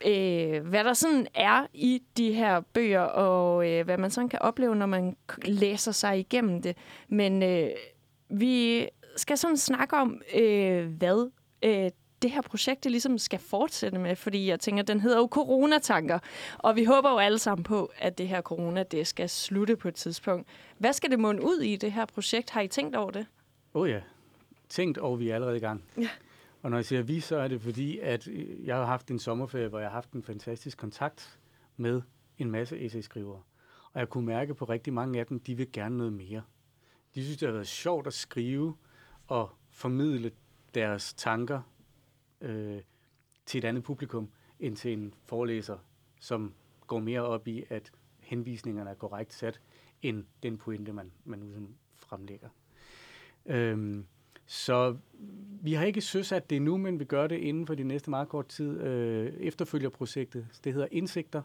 øh, 0.07 0.67
hvad 0.67 0.85
der 0.85 0.93
sådan 0.93 1.27
er 1.35 1.67
i 1.73 2.03
de 2.17 2.33
her 2.33 2.61
bøger, 2.61 3.01
og 3.01 3.69
øh, 3.71 3.85
hvad 3.85 3.99
man 3.99 4.11
sådan 4.11 4.29
kan 4.29 4.43
opleve, 4.43 4.77
når 4.77 4.87
man 4.87 5.17
læser 5.45 5.93
sig 5.93 6.19
igennem 6.19 6.63
det. 6.63 6.77
Men 7.09 7.43
øh, 7.43 7.71
vi 8.31 8.87
skal 9.17 9.39
sådan 9.39 9.57
snakke 9.57 9.97
om, 9.97 10.23
øh, 10.35 10.87
hvad 10.87 11.31
øh, 11.65 11.91
det 12.23 12.31
her 12.31 12.43
projekt 12.43 12.85
det 12.85 12.91
ligesom 12.91 13.19
skal 13.19 13.39
fortsætte 13.39 13.99
med, 13.99 14.17
fordi 14.17 14.49
jeg 14.49 14.61
tænker, 14.61 14.83
den 14.83 15.01
hedder 15.01 15.19
jo 15.19 15.29
coronatanker, 15.31 16.19
og 16.59 16.77
vi 16.77 16.85
håber 16.85 17.11
jo 17.11 17.19
alle 17.19 17.39
sammen 17.39 17.65
på, 17.65 17.91
at 17.99 18.19
det 18.19 18.29
her 18.29 18.41
corona, 18.41 18.83
det 18.83 19.07
skal 19.07 19.29
slutte 19.29 19.77
på 19.77 19.89
et 19.89 19.95
tidspunkt. 19.95 20.49
Hvad 20.79 20.93
skal 20.93 21.11
det 21.11 21.21
munde 21.21 21.43
ud 21.43 21.61
i, 21.61 21.77
det 21.77 21.93
her 21.93 22.05
projekt? 22.05 22.51
Har 22.51 22.61
I 22.61 22.69
tænkt 22.69 22.97
over 22.97 23.11
det? 23.11 23.27
Oh 23.75 23.91
ja, 23.91 24.01
tænkt, 24.71 24.99
og 24.99 25.21
vi 25.21 25.29
er 25.29 25.35
allerede 25.35 25.57
i 25.57 25.61
gang. 25.61 25.85
Ja. 25.99 26.09
Og 26.63 26.71
når 26.71 26.79
jeg 26.79 26.85
siger 26.85 27.03
vi, 27.03 27.21
så 27.21 27.37
er 27.37 27.49
det 27.49 27.61
fordi, 27.61 27.99
at 27.99 28.29
øh, 28.29 28.67
jeg 28.67 28.77
har 28.77 28.85
haft 28.85 29.11
en 29.11 29.19
sommerferie, 29.19 29.69
hvor 29.69 29.79
jeg 29.79 29.89
har 29.89 29.95
haft 29.95 30.13
en 30.13 30.23
fantastisk 30.23 30.79
kontakt 30.79 31.39
med 31.77 32.03
en 32.39 32.51
masse 32.51 32.85
essay-skrivere. 32.85 33.43
Og 33.93 34.01
jeg 34.01 34.09
kunne 34.09 34.27
mærke 34.27 34.55
på 34.55 34.65
rigtig 34.65 34.93
mange 34.93 35.21
af 35.21 35.27
dem, 35.27 35.41
de 35.41 35.55
vil 35.55 35.73
gerne 35.73 35.97
noget 35.97 36.13
mere. 36.13 36.43
De 37.15 37.23
synes, 37.23 37.39
det 37.39 37.47
har 37.47 37.53
været 37.53 37.67
sjovt 37.67 38.07
at 38.07 38.13
skrive 38.13 38.77
og 39.27 39.51
formidle 39.71 40.33
deres 40.75 41.15
tanker 41.15 41.63
øh, 42.41 42.81
til 43.47 43.59
et 43.59 43.65
andet 43.65 43.83
publikum, 43.83 44.31
end 44.61 44.77
til 44.77 44.93
en 44.93 45.15
forelæser, 45.25 45.79
som 46.21 46.55
går 46.87 46.99
mere 46.99 47.21
op 47.21 47.49
i, 47.49 47.65
at 47.69 47.93
henvisningerne 48.19 48.91
er 48.91 48.95
korrekt 48.95 49.33
sat, 49.33 49.61
end 50.03 50.25
den 50.43 50.59
pointe, 50.59 50.93
man, 50.93 51.13
man 51.25 51.39
nu 51.39 51.69
fremlægger. 51.97 52.49
Øhm, 53.47 54.07
Så 54.51 54.97
vi 55.63 55.73
har 55.73 55.85
ikke 55.85 56.01
søsat 56.01 56.51
det 56.51 56.63
nu, 56.63 56.77
men 56.77 57.01
vi 57.01 57.05
gør 57.05 57.27
det 57.27 57.39
inden 57.39 57.67
for 57.67 57.75
de 57.75 57.85
næste 57.85 58.11
meget 58.11 58.29
kort 58.29 58.49
tid. 58.49 58.81
Øh, 58.81 59.35
efterfølgerprojektet, 59.35 60.47
det 60.65 60.73
hedder 60.73 60.89
Indsigter. 60.91 61.43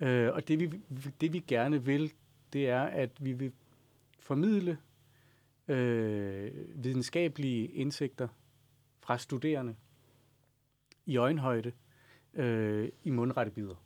Øh, 0.00 0.32
og 0.34 0.48
det 0.48 0.60
vi, 0.60 0.80
det 1.20 1.32
vi 1.32 1.38
gerne 1.38 1.84
vil, 1.84 2.12
det 2.52 2.68
er, 2.68 2.82
at 2.82 3.10
vi 3.20 3.32
vil 3.32 3.52
formidle 4.18 4.78
øh, 5.68 6.52
videnskabelige 6.84 7.66
indsigter 7.66 8.28
fra 9.00 9.18
studerende 9.18 9.74
i 11.06 11.16
øjenhøjde 11.16 11.72
øh, 12.34 12.88
i 13.04 13.10
mundrette 13.10 13.52
bidder. 13.52 13.84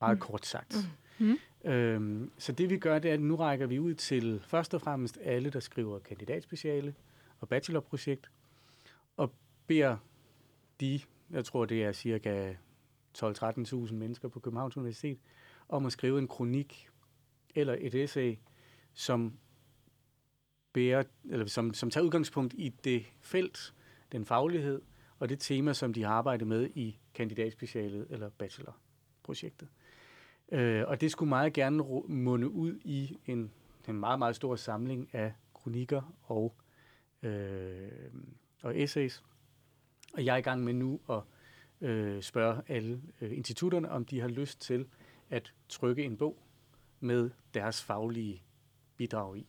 Meget 0.00 0.16
mm. 0.16 0.20
kort 0.20 0.46
sagt. 0.46 0.76
Mm. 1.18 1.38
Øhm, 1.64 2.32
så 2.38 2.52
det 2.52 2.70
vi 2.70 2.78
gør, 2.78 2.98
det 2.98 3.08
er, 3.08 3.14
at 3.14 3.20
nu 3.20 3.36
rækker 3.36 3.66
vi 3.66 3.78
ud 3.78 3.94
til 3.94 4.40
først 4.46 4.74
og 4.74 4.80
fremmest 4.80 5.18
alle, 5.22 5.50
der 5.50 5.60
skriver 5.60 5.98
kandidatspeciale 5.98 6.94
og 7.40 7.48
bachelorprojekt, 7.48 8.30
og 9.16 9.32
beder 9.66 9.96
de, 10.80 11.00
jeg 11.30 11.44
tror 11.44 11.64
det 11.64 11.84
er 11.84 11.92
cirka 11.92 12.54
12-13.000 13.18 13.94
mennesker 13.94 14.28
på 14.28 14.40
Københavns 14.40 14.76
Universitet, 14.76 15.18
om 15.68 15.86
at 15.86 15.92
skrive 15.92 16.18
en 16.18 16.28
kronik 16.28 16.88
eller 17.54 17.76
et 17.80 17.94
essay, 17.94 18.36
som, 18.94 19.38
bærer, 20.72 21.02
eller 21.30 21.46
som, 21.46 21.74
som 21.74 21.90
tager 21.90 22.04
udgangspunkt 22.04 22.54
i 22.58 22.68
det 22.68 23.06
felt, 23.20 23.74
den 24.12 24.24
faglighed 24.24 24.82
og 25.18 25.28
det 25.28 25.40
tema, 25.40 25.72
som 25.72 25.92
de 25.92 26.02
har 26.02 26.12
arbejdet 26.12 26.46
med 26.46 26.70
i 26.74 26.98
kandidatspecialet 27.14 28.06
eller 28.10 28.28
bachelorprojektet. 28.28 29.68
Øh, 30.52 30.84
og 30.86 31.00
det 31.00 31.10
skulle 31.10 31.28
meget 31.28 31.52
gerne 31.52 31.82
munde 32.08 32.50
ud 32.50 32.80
i 32.84 33.16
en, 33.26 33.52
en 33.88 34.00
meget, 34.00 34.18
meget 34.18 34.36
stor 34.36 34.56
samling 34.56 35.08
af 35.12 35.32
kronikker 35.54 36.14
og, 36.22 36.54
øh, 37.22 37.90
og 38.62 38.80
essays. 38.80 39.22
Og 40.14 40.24
jeg 40.24 40.32
er 40.32 40.38
i 40.38 40.42
gang 40.42 40.64
med 40.64 40.72
nu 40.72 41.00
at 41.10 41.20
øh, 41.88 42.22
spørge 42.22 42.62
alle 42.68 43.02
øh, 43.20 43.36
institutterne, 43.36 43.90
om 43.90 44.04
de 44.04 44.20
har 44.20 44.28
lyst 44.28 44.60
til 44.60 44.86
at 45.30 45.52
trykke 45.68 46.04
en 46.04 46.16
bog 46.16 46.42
med 47.00 47.30
deres 47.54 47.82
faglige 47.82 48.42
bidrag 48.96 49.36
i. 49.36 49.46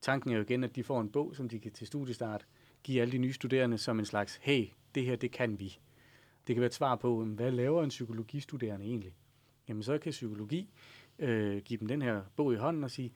Tanken 0.00 0.30
er 0.30 0.36
jo 0.36 0.42
igen, 0.42 0.64
at 0.64 0.76
de 0.76 0.84
får 0.84 1.00
en 1.00 1.10
bog, 1.10 1.36
som 1.36 1.48
de 1.48 1.58
kan 1.58 1.72
til 1.72 1.86
studiestart 1.86 2.46
give 2.82 3.00
alle 3.00 3.12
de 3.12 3.18
nye 3.18 3.32
studerende 3.32 3.78
som 3.78 3.98
en 3.98 4.04
slags, 4.04 4.38
hey, 4.42 4.66
det 4.94 5.04
her, 5.04 5.16
det 5.16 5.32
kan 5.32 5.60
vi. 5.60 5.78
Det 6.46 6.54
kan 6.54 6.60
være 6.60 6.66
et 6.66 6.74
svar 6.74 6.96
på, 6.96 7.24
hvad 7.24 7.50
laver 7.50 7.82
en 7.82 7.88
psykologistuderende 7.88 8.86
egentlig? 8.86 9.14
Jamen 9.70 9.82
så 9.82 9.98
kan 9.98 10.10
psykologi 10.10 10.70
øh, 11.18 11.62
give 11.62 11.78
dem 11.78 11.88
den 11.88 12.02
her 12.02 12.22
bog 12.36 12.52
i 12.52 12.56
hånden 12.56 12.84
og 12.84 12.90
sige, 12.90 13.12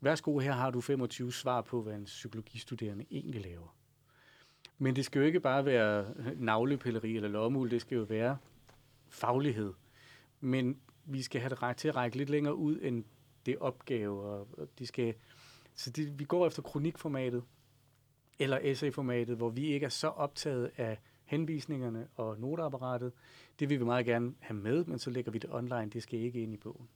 værsgo, 0.00 0.38
her 0.38 0.52
har 0.52 0.70
du 0.70 0.80
25 0.80 1.32
svar 1.32 1.60
på, 1.60 1.82
hvad 1.82 1.94
en 1.94 2.04
psykologistuderende 2.04 3.04
egentlig 3.10 3.40
laver. 3.42 3.76
Men 4.78 4.96
det 4.96 5.04
skal 5.04 5.18
jo 5.20 5.26
ikke 5.26 5.40
bare 5.40 5.64
være 5.64 6.06
navlepilleri 6.36 7.16
eller 7.16 7.28
lommeul, 7.28 7.70
det 7.70 7.80
skal 7.80 7.96
jo 7.96 8.02
være 8.02 8.38
faglighed. 9.08 9.72
Men 10.40 10.80
vi 11.04 11.22
skal 11.22 11.40
have 11.40 11.50
det 11.50 11.62
ret 11.62 11.76
til 11.76 11.88
at 11.88 11.96
række 11.96 12.16
lidt 12.16 12.30
længere 12.30 12.54
ud 12.54 12.78
end 12.82 13.04
det 13.46 13.58
opgave, 13.58 14.22
og 14.22 14.68
de 14.78 14.86
skal, 14.86 15.14
så 15.74 15.90
det, 15.90 16.18
vi 16.18 16.24
går 16.24 16.46
efter 16.46 16.62
kronikformatet, 16.62 17.42
eller 18.38 18.58
essayformatet, 18.62 19.36
hvor 19.36 19.50
vi 19.50 19.66
ikke 19.66 19.86
er 19.86 19.90
så 19.90 20.08
optaget 20.08 20.70
af 20.76 20.98
henvisningerne 21.28 22.08
og 22.14 22.40
noteapparatet. 22.40 23.12
Det 23.58 23.68
vil 23.68 23.80
vi 23.80 23.84
meget 23.84 24.06
gerne 24.06 24.34
have 24.40 24.56
med, 24.56 24.84
men 24.84 24.98
så 24.98 25.10
lægger 25.10 25.32
vi 25.32 25.38
det 25.38 25.50
online. 25.52 25.90
Det 25.90 26.02
skal 26.02 26.20
ikke 26.20 26.42
ind 26.42 26.54
i 26.54 26.56
bogen. 26.56 26.88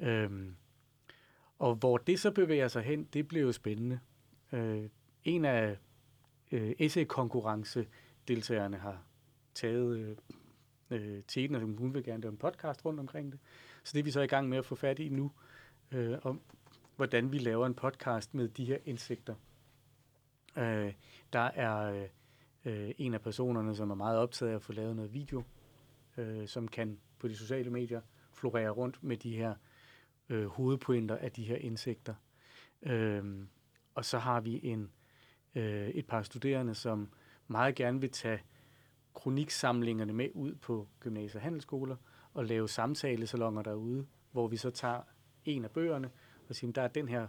Øhm, 0.00 0.56
og 1.58 1.74
hvor 1.74 1.98
det 1.98 2.20
så 2.20 2.30
bevæger 2.30 2.68
sig 2.68 2.82
hen, 2.82 3.04
det 3.04 3.28
bliver 3.28 3.44
jo 3.44 3.52
spændende. 3.52 4.00
Øh, 4.52 4.88
en 5.24 5.44
af 5.44 5.76
øh, 6.50 6.72
essay-konkurrence-deltagerne 6.78 8.76
har 8.76 9.04
taget 9.54 9.96
øh, 9.96 10.16
øh, 10.90 11.22
teten, 11.28 11.54
og 11.54 11.60
hun 11.60 11.94
vil 11.94 12.04
gerne 12.04 12.22
lave 12.22 12.32
en 12.32 12.38
podcast 12.38 12.84
rundt 12.84 13.00
omkring 13.00 13.32
det. 13.32 13.40
Så 13.84 13.92
det 13.92 13.98
er 13.98 14.04
vi 14.04 14.10
så 14.10 14.20
i 14.20 14.26
gang 14.26 14.48
med 14.48 14.58
at 14.58 14.64
få 14.64 14.74
fat 14.74 14.98
i 14.98 15.08
nu, 15.08 15.32
øh, 15.90 16.18
om 16.22 16.40
hvordan 16.96 17.32
vi 17.32 17.38
laver 17.38 17.66
en 17.66 17.74
podcast 17.74 18.34
med 18.34 18.48
de 18.48 18.64
her 18.64 18.78
indsigter. 18.84 19.34
Øh, 20.56 20.92
der 21.32 21.50
er 21.54 22.02
øh, 22.02 22.08
øh, 22.64 22.90
en 22.98 23.14
af 23.14 23.20
personerne, 23.20 23.76
som 23.76 23.90
er 23.90 23.94
meget 23.94 24.18
optaget 24.18 24.50
af 24.50 24.56
at 24.56 24.62
få 24.62 24.72
lavet 24.72 24.96
noget 24.96 25.14
video, 25.14 25.42
øh, 26.16 26.48
som 26.48 26.68
kan 26.68 26.98
på 27.18 27.28
de 27.28 27.36
sociale 27.36 27.70
medier 27.70 28.00
florere 28.32 28.70
rundt 28.70 29.02
med 29.02 29.16
de 29.16 29.36
her 29.36 29.54
øh, 30.28 30.46
hovedpointer 30.46 31.16
af 31.16 31.32
de 31.32 31.44
her 31.44 31.56
indsigter. 31.56 32.14
Øh, 32.82 33.46
og 33.94 34.04
så 34.04 34.18
har 34.18 34.40
vi 34.40 34.60
en 34.62 34.90
øh, 35.54 35.88
et 35.88 36.06
par 36.06 36.22
studerende, 36.22 36.74
som 36.74 37.08
meget 37.48 37.74
gerne 37.74 38.00
vil 38.00 38.10
tage 38.10 38.42
kroniksamlingerne 39.14 40.12
med 40.12 40.28
ud 40.34 40.54
på 40.54 40.88
gymnasier 41.00 41.40
og 41.40 41.42
handelsskoler 41.42 41.96
og 42.34 42.44
lave 42.44 42.68
samtalesalonger 42.68 43.62
derude, 43.62 44.06
hvor 44.32 44.48
vi 44.48 44.56
så 44.56 44.70
tager 44.70 45.02
en 45.44 45.64
af 45.64 45.70
bøgerne 45.70 46.10
og 46.48 46.54
siger, 46.54 46.72
der 46.72 46.82
er 46.82 46.88
den 46.88 47.08
her, 47.08 47.26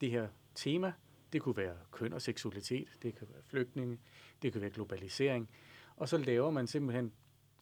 det 0.00 0.10
her 0.10 0.28
tema, 0.54 0.92
det 1.34 1.42
kunne 1.42 1.56
være 1.56 1.76
køn 1.90 2.12
og 2.12 2.22
seksualitet, 2.22 2.88
det 3.02 3.14
kan 3.14 3.28
være 3.32 3.42
flygtninge, 3.42 3.98
det 4.42 4.52
kan 4.52 4.60
være 4.60 4.70
globalisering, 4.70 5.48
og 5.96 6.08
så 6.08 6.18
laver 6.18 6.50
man 6.50 6.66
simpelthen 6.66 7.12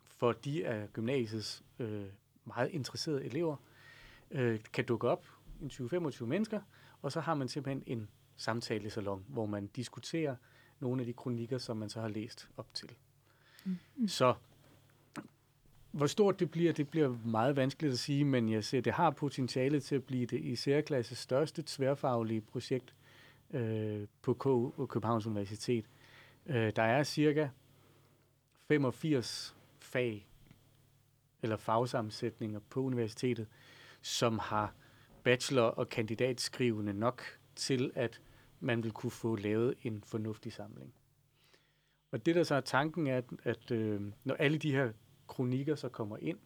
for 0.04 0.32
de 0.32 0.66
af 0.66 0.92
gymnasiets 0.92 1.64
øh, 1.78 2.04
meget 2.44 2.70
interesserede 2.70 3.24
elever, 3.24 3.56
øh, 4.30 4.60
kan 4.72 4.84
dukke 4.84 5.08
op 5.08 5.26
en 5.62 5.70
20-25 5.70 6.24
mennesker, 6.24 6.60
og 7.02 7.12
så 7.12 7.20
har 7.20 7.34
man 7.34 7.48
simpelthen 7.48 7.82
en 7.86 8.08
samtalesalon, 8.36 9.24
hvor 9.28 9.46
man 9.46 9.66
diskuterer 9.66 10.36
nogle 10.80 11.02
af 11.02 11.06
de 11.06 11.12
kronikker, 11.12 11.58
som 11.58 11.76
man 11.76 11.88
så 11.88 12.00
har 12.00 12.08
læst 12.08 12.48
op 12.56 12.74
til. 12.74 12.90
Mm. 13.64 14.08
Så 14.08 14.34
hvor 15.90 16.06
stort 16.06 16.40
det 16.40 16.50
bliver, 16.50 16.72
det 16.72 16.88
bliver 16.88 17.16
meget 17.24 17.56
vanskeligt 17.56 17.92
at 17.92 17.98
sige, 17.98 18.24
men 18.24 18.48
jeg 18.48 18.64
ser, 18.64 18.80
det 18.80 18.92
har 18.92 19.10
potentiale 19.10 19.80
til 19.80 19.94
at 19.94 20.04
blive 20.04 20.26
det 20.26 20.40
i 20.40 20.56
særklasse 20.56 21.14
største 21.14 21.62
tværfaglige 21.66 22.40
projekt 22.40 22.94
øh, 23.52 24.06
på 24.22 24.34
KU, 24.34 24.86
Københavns 24.86 25.26
Universitet. 25.26 25.84
Øh, 26.46 26.72
der 26.76 26.82
er 26.82 27.02
cirka 27.02 27.48
85 28.68 29.56
fag 29.78 30.28
eller 31.42 31.56
fagsammensætninger 31.56 32.60
på 32.70 32.80
universitetet, 32.80 33.46
som 34.02 34.38
har 34.38 34.74
bachelor- 35.24 35.62
og 35.62 35.88
kandidatskrivende 35.88 36.92
nok 36.92 37.22
til, 37.56 37.92
at 37.94 38.20
man 38.60 38.82
vil 38.82 38.92
kunne 38.92 39.10
få 39.10 39.36
lavet 39.36 39.74
en 39.82 40.02
fornuftig 40.06 40.52
samling. 40.52 40.94
Og 42.10 42.26
det, 42.26 42.34
der 42.34 42.42
så 42.42 42.54
er 42.54 42.60
tanken, 42.60 43.06
er, 43.06 43.16
at, 43.16 43.24
at 43.44 43.70
øh, 43.70 44.00
når 44.24 44.34
alle 44.34 44.58
de 44.58 44.72
her 44.72 44.92
kronikker 45.26 45.74
så 45.74 45.88
kommer 45.88 46.16
ind, 46.16 46.38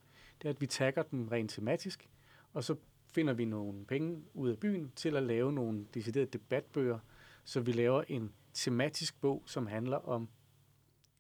det 0.43 0.49
er, 0.49 0.53
at 0.53 0.61
vi 0.61 0.67
tagger 0.67 1.03
dem 1.03 1.29
rent 1.29 1.51
tematisk, 1.51 2.09
og 2.53 2.65
så 2.65 2.77
finder 3.17 3.33
vi 3.33 3.45
nogle 3.45 3.85
penge 3.87 4.23
ud 4.35 4.51
af 4.51 4.59
byen 4.59 4.93
til 4.97 5.17
at 5.17 5.23
lave 5.23 5.53
nogle 5.53 5.87
deciderede 5.95 6.31
debatbøger, 6.31 6.99
så 7.45 7.61
vi 7.61 7.73
laver 7.73 8.03
en 8.09 8.33
tematisk 8.55 9.21
bog, 9.21 9.43
som 9.47 9.67
handler 9.67 9.97
om 9.97 10.29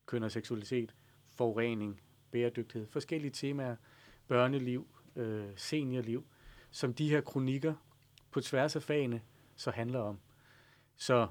køn 0.06 0.22
og 0.22 0.30
seksualitet, 0.30 0.94
forurening, 1.30 2.00
bæredygtighed, 2.30 2.86
forskellige 2.86 3.30
temaer, 3.30 3.76
børneliv, 4.28 4.86
øh, 5.16 5.48
seniorliv, 5.56 6.26
som 6.70 6.94
de 6.94 7.10
her 7.10 7.20
kronikker 7.20 7.74
på 8.30 8.40
tværs 8.40 8.76
af 8.76 8.82
fagene 8.82 9.22
så 9.56 9.70
handler 9.70 10.00
om. 10.00 10.18
Så 10.96 11.28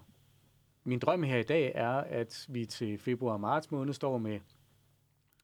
min 0.83 0.99
drøm 0.99 1.23
her 1.23 1.37
i 1.37 1.43
dag 1.43 1.71
er, 1.75 1.93
at 1.97 2.45
vi 2.49 2.65
til 2.65 2.97
februar 2.97 3.33
og 3.33 3.39
marts 3.39 3.71
måned 3.71 3.93
står 3.93 4.17
med, 4.17 4.39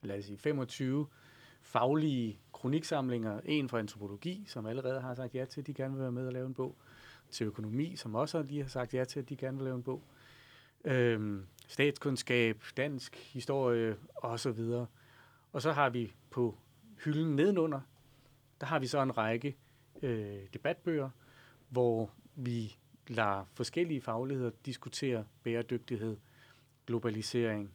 lad 0.01 0.17
os 0.17 0.25
sige, 0.25 0.37
25 0.37 1.07
faglige 1.61 2.39
kroniksamlinger. 2.61 3.39
En 3.45 3.69
fra 3.69 3.79
antropologi, 3.79 4.43
som 4.47 4.65
allerede 4.65 5.01
har 5.01 5.15
sagt 5.15 5.35
ja 5.35 5.45
til, 5.45 5.61
at 5.61 5.67
de 5.67 5.73
gerne 5.73 5.93
vil 5.93 6.01
være 6.01 6.11
med 6.11 6.27
og 6.27 6.33
lave 6.33 6.47
en 6.47 6.53
bog. 6.53 6.75
Til 7.29 7.47
økonomi, 7.47 7.95
som 7.95 8.15
også 8.15 8.43
lige 8.43 8.61
har 8.61 8.69
sagt 8.69 8.93
ja 8.93 9.03
til, 9.03 9.19
at 9.19 9.29
de 9.29 9.35
gerne 9.35 9.57
vil 9.57 9.63
lave 9.63 9.75
en 9.75 9.83
bog. 9.83 10.03
Øhm, 10.85 11.45
statskundskab, 11.67 12.63
dansk 12.77 13.15
historie 13.15 13.95
osv. 14.15 14.59
Og 15.51 15.61
så 15.61 15.71
har 15.71 15.89
vi 15.89 16.13
på 16.29 16.57
hylden 17.03 17.35
nedenunder, 17.35 17.81
der 18.59 18.65
har 18.65 18.79
vi 18.79 18.87
så 18.87 19.01
en 19.01 19.17
række 19.17 19.55
øh, 20.01 20.39
debatbøger, 20.53 21.09
hvor 21.69 22.11
vi 22.35 22.75
lader 23.07 23.45
forskellige 23.53 24.01
fagligheder 24.01 24.51
diskutere 24.65 25.25
bæredygtighed, 25.43 26.17
globalisering, 26.87 27.73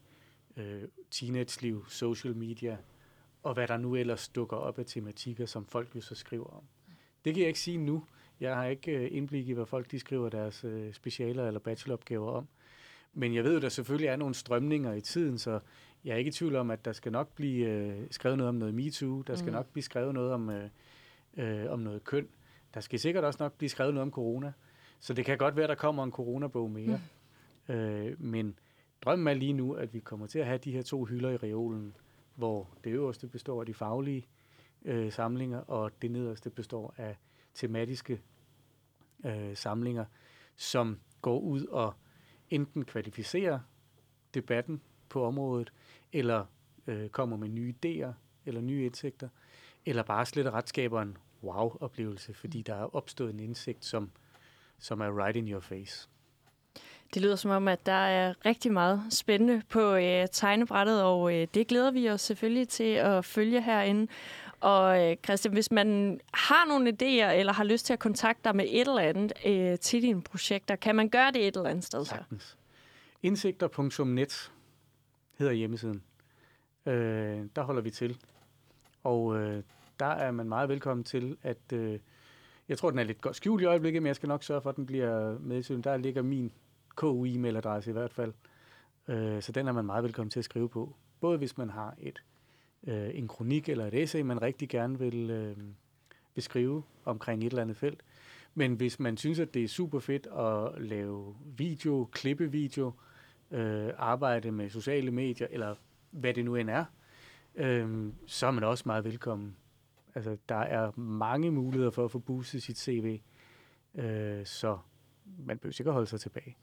øh, 0.56 0.82
teenage-liv, 1.10 1.84
social 1.88 2.36
media, 2.36 2.78
og 3.46 3.54
hvad 3.54 3.68
der 3.68 3.76
nu 3.76 3.94
ellers 3.94 4.28
dukker 4.28 4.56
op 4.56 4.78
af 4.78 4.86
tematikker, 4.86 5.46
som 5.46 5.66
folk 5.66 5.96
jo 5.96 6.00
så 6.00 6.14
skriver 6.14 6.46
om. 6.46 6.62
Det 7.24 7.34
kan 7.34 7.40
jeg 7.40 7.48
ikke 7.48 7.60
sige 7.60 7.78
nu. 7.78 8.04
Jeg 8.40 8.56
har 8.56 8.66
ikke 8.66 8.92
øh, 8.92 9.08
indblik 9.10 9.48
i, 9.48 9.52
hvad 9.52 9.66
folk 9.66 9.90
de 9.90 9.98
skriver 9.98 10.28
deres 10.28 10.64
øh, 10.64 10.92
specialer 10.92 11.46
eller 11.46 11.60
bacheloropgaver 11.60 12.30
om. 12.30 12.48
Men 13.14 13.34
jeg 13.34 13.44
ved 13.44 13.50
jo, 13.50 13.56
at 13.56 13.62
der 13.62 13.68
selvfølgelig 13.68 14.08
er 14.08 14.16
nogle 14.16 14.34
strømninger 14.34 14.92
i 14.92 15.00
tiden, 15.00 15.38
så 15.38 15.60
jeg 16.04 16.12
er 16.12 16.16
ikke 16.16 16.28
i 16.28 16.32
tvivl 16.32 16.56
om, 16.56 16.70
at 16.70 16.84
der 16.84 16.92
skal 16.92 17.12
nok 17.12 17.34
blive 17.34 17.66
øh, 17.66 18.06
skrevet 18.10 18.38
noget 18.38 18.48
om 18.48 18.54
noget 18.54 18.74
MeToo. 18.74 19.22
Der 19.22 19.34
skal 19.34 19.46
mm. 19.46 19.54
nok 19.54 19.66
blive 19.66 19.84
skrevet 19.84 20.14
noget 20.14 20.32
om, 20.32 20.50
øh, 20.50 20.70
øh, 21.36 21.70
om 21.70 21.78
noget 21.78 22.04
køn. 22.04 22.28
Der 22.74 22.80
skal 22.80 22.98
sikkert 22.98 23.24
også 23.24 23.42
nok 23.42 23.52
blive 23.52 23.70
skrevet 23.70 23.94
noget 23.94 24.02
om 24.02 24.10
corona. 24.10 24.52
Så 25.00 25.14
det 25.14 25.24
kan 25.24 25.38
godt 25.38 25.56
være, 25.56 25.64
at 25.64 25.68
der 25.68 25.74
kommer 25.74 26.04
en 26.04 26.12
coronabog 26.12 26.70
mere. 26.70 27.00
Mm. 27.68 27.74
Øh, 27.74 28.20
men 28.20 28.58
drømmen 29.02 29.28
er 29.28 29.34
lige 29.34 29.52
nu, 29.52 29.72
at 29.72 29.94
vi 29.94 30.00
kommer 30.00 30.26
til 30.26 30.38
at 30.38 30.46
have 30.46 30.58
de 30.58 30.72
her 30.72 30.82
to 30.82 31.04
hylder 31.04 31.30
i 31.30 31.36
reolen, 31.36 31.94
hvor 32.36 32.68
det 32.84 32.90
øverste 32.90 33.28
består 33.28 33.60
af 33.60 33.66
de 33.66 33.74
faglige 33.74 34.26
øh, 34.84 35.12
samlinger, 35.12 35.58
og 35.58 36.02
det 36.02 36.10
nederste 36.10 36.50
består 36.50 36.94
af 36.96 37.16
tematiske 37.54 38.20
øh, 39.26 39.56
samlinger, 39.56 40.04
som 40.56 41.00
går 41.22 41.40
ud 41.40 41.66
og 41.66 41.94
enten 42.50 42.84
kvalificerer 42.84 43.60
debatten 44.34 44.82
på 45.08 45.24
området, 45.24 45.72
eller 46.12 46.46
øh, 46.86 47.08
kommer 47.08 47.36
med 47.36 47.48
nye 47.48 47.74
idéer 47.74 48.12
eller 48.46 48.60
nye 48.60 48.84
indsigter, 48.84 49.28
eller 49.86 50.02
bare 50.02 50.26
slet 50.26 50.46
og 50.46 50.52
ret 50.52 50.68
skaber 50.68 51.02
en 51.02 51.16
wow-oplevelse, 51.42 52.34
fordi 52.34 52.62
der 52.62 52.74
er 52.74 52.96
opstået 52.96 53.30
en 53.30 53.40
indsigt, 53.40 53.84
som, 53.84 54.10
som 54.78 55.00
er 55.00 55.24
right 55.24 55.36
in 55.36 55.48
your 55.48 55.60
face. 55.60 56.08
Det 57.14 57.22
lyder 57.22 57.36
som 57.36 57.50
om, 57.50 57.68
at 57.68 57.86
der 57.86 57.92
er 57.92 58.46
rigtig 58.46 58.72
meget 58.72 59.02
spændende 59.10 59.62
på 59.68 59.94
øh, 59.94 60.26
tegnebrættet, 60.32 61.02
og 61.02 61.34
øh, 61.34 61.46
det 61.54 61.66
glæder 61.66 61.90
vi 61.90 62.10
os 62.10 62.20
selvfølgelig 62.20 62.68
til 62.68 62.92
at 62.94 63.24
følge 63.24 63.62
herinde. 63.62 64.06
Og 64.60 65.10
øh, 65.10 65.16
Christian, 65.24 65.54
hvis 65.54 65.70
man 65.70 66.20
har 66.34 66.68
nogle 66.68 66.90
idéer, 66.90 67.30
eller 67.30 67.52
har 67.52 67.64
lyst 67.64 67.86
til 67.86 67.92
at 67.92 67.98
kontakte 67.98 68.40
dig 68.44 68.56
med 68.56 68.64
et 68.68 68.80
eller 68.80 68.98
andet 68.98 69.32
øh, 69.46 69.78
til 69.78 70.02
dine 70.02 70.22
projekter, 70.22 70.76
kan 70.76 70.96
man 70.96 71.08
gøre 71.08 71.30
det 71.32 71.48
et 71.48 71.56
eller 71.56 71.70
andet 71.70 71.84
sted 71.84 72.04
så? 72.04 72.10
Sagtens. 72.10 72.56
Indsigter.net 73.22 74.52
hedder 75.38 75.52
hjemmesiden. 75.52 76.02
Øh, 76.86 77.44
der 77.56 77.62
holder 77.62 77.82
vi 77.82 77.90
til. 77.90 78.18
Og 79.04 79.36
øh, 79.36 79.62
der 80.00 80.06
er 80.06 80.30
man 80.30 80.48
meget 80.48 80.68
velkommen 80.68 81.04
til 81.04 81.36
at... 81.42 81.72
Øh, 81.72 81.98
jeg 82.68 82.78
tror, 82.78 82.90
den 82.90 82.98
er 82.98 83.04
lidt 83.04 83.26
skjult 83.32 83.62
i 83.62 83.64
øjeblikket, 83.64 84.02
men 84.02 84.06
jeg 84.06 84.16
skal 84.16 84.28
nok 84.28 84.42
sørge 84.42 84.60
for, 84.60 84.70
at 84.70 84.76
den 84.76 84.86
bliver 84.86 85.38
med. 85.38 85.82
Der 85.82 85.96
ligger 85.96 86.22
min 86.22 86.52
KU-e-mailadresse 86.96 87.90
i 87.90 87.92
hvert 87.92 88.12
fald. 88.12 88.32
Øh, 89.08 89.42
så 89.42 89.52
den 89.52 89.68
er 89.68 89.72
man 89.72 89.84
meget 89.84 90.04
velkommen 90.04 90.30
til 90.30 90.38
at 90.38 90.44
skrive 90.44 90.68
på. 90.68 90.96
Både 91.20 91.38
hvis 91.38 91.58
man 91.58 91.70
har 91.70 91.94
et 91.98 92.22
øh, 92.86 93.10
en 93.14 93.28
kronik 93.28 93.68
eller 93.68 93.86
et 93.86 93.94
essay, 93.94 94.20
man 94.20 94.42
rigtig 94.42 94.68
gerne 94.68 94.98
vil 94.98 95.30
øh, 95.30 95.56
beskrive 96.34 96.82
omkring 97.04 97.42
et 97.42 97.50
eller 97.50 97.62
andet 97.62 97.76
felt. 97.76 98.02
Men 98.54 98.74
hvis 98.74 99.00
man 99.00 99.16
synes, 99.16 99.38
at 99.38 99.54
det 99.54 99.64
er 99.64 99.68
super 99.68 99.98
fedt 99.98 100.26
at 100.26 100.82
lave 100.82 101.36
video, 101.56 102.08
klippe 102.12 102.52
video, 102.52 102.92
øh, 103.50 103.90
arbejde 103.96 104.52
med 104.52 104.70
sociale 104.70 105.10
medier, 105.10 105.46
eller 105.50 105.74
hvad 106.10 106.34
det 106.34 106.44
nu 106.44 106.54
end 106.56 106.70
er, 106.70 106.84
øh, 107.54 108.12
så 108.26 108.46
er 108.46 108.50
man 108.50 108.64
også 108.64 108.82
meget 108.86 109.04
velkommen. 109.04 109.56
Altså, 110.14 110.36
der 110.48 110.56
er 110.56 111.00
mange 111.00 111.50
muligheder 111.50 111.90
for 111.90 112.04
at 112.04 112.10
få 112.10 112.18
boostet 112.18 112.62
sit 112.62 112.78
CV, 112.78 113.20
øh, 113.94 114.46
så 114.46 114.78
man 115.38 115.58
behøver 115.58 115.80
ikke 115.80 115.90
holde 115.90 116.06
sig 116.06 116.20
tilbage. 116.20 116.56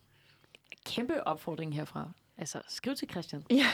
Kæmpe 0.85 1.27
opfordring 1.27 1.75
herfra. 1.75 2.09
Altså, 2.37 2.57
skriv 2.67 2.95
til 2.95 3.09
Christian. 3.09 3.43
Ja, 3.49 3.65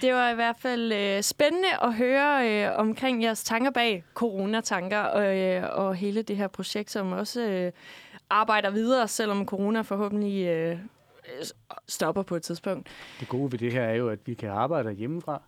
det 0.00 0.12
var 0.12 0.30
i 0.30 0.34
hvert 0.34 0.56
fald 0.58 0.92
øh, 0.92 1.22
spændende 1.22 1.68
at 1.82 1.94
høre 1.94 2.64
øh, 2.64 2.78
omkring 2.78 3.22
jeres 3.22 3.44
tanker 3.44 3.70
bag 3.70 4.04
coronatanker 4.14 4.98
og, 4.98 5.36
øh, 5.36 5.64
og 5.72 5.94
hele 5.94 6.22
det 6.22 6.36
her 6.36 6.48
projekt, 6.48 6.90
som 6.90 7.12
også 7.12 7.48
øh, 7.48 7.72
arbejder 8.30 8.70
videre, 8.70 9.08
selvom 9.08 9.46
corona 9.46 9.80
forhåbentlig 9.80 10.46
øh, 10.46 10.78
stopper 11.88 12.22
på 12.22 12.36
et 12.36 12.42
tidspunkt. 12.42 12.88
Det 13.20 13.28
gode 13.28 13.52
ved 13.52 13.58
det 13.58 13.72
her 13.72 13.82
er 13.82 13.94
jo, 13.94 14.08
at 14.08 14.18
vi 14.24 14.34
kan 14.34 14.48
arbejde 14.48 14.92
hjemmefra, 14.92 15.42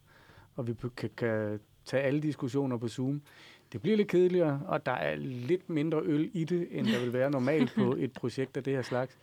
og 0.57 0.67
vi 0.67 0.75
kan, 0.97 1.11
kan 1.17 1.61
tage 1.85 2.03
alle 2.03 2.21
diskussioner 2.21 2.77
på 2.77 2.89
Zoom. 2.89 3.23
Det 3.73 3.83
bliver 3.83 3.97
lidt 3.97 4.09
kedeligere, 4.09 4.63
og 4.67 4.87
der 4.87 4.93
er 4.93 5.17
lidt 5.17 5.71
mindre 5.71 6.01
øl 6.03 6.31
i 6.33 6.45
det, 6.45 6.69
end 6.71 6.87
der 6.87 7.01
vil 7.01 7.13
være 7.13 7.31
normalt 7.31 7.75
på 7.75 7.95
et 7.99 8.13
projekt 8.13 8.57
af 8.57 8.65
det 8.65 8.73
her 8.73 8.83
slags. 8.83 9.19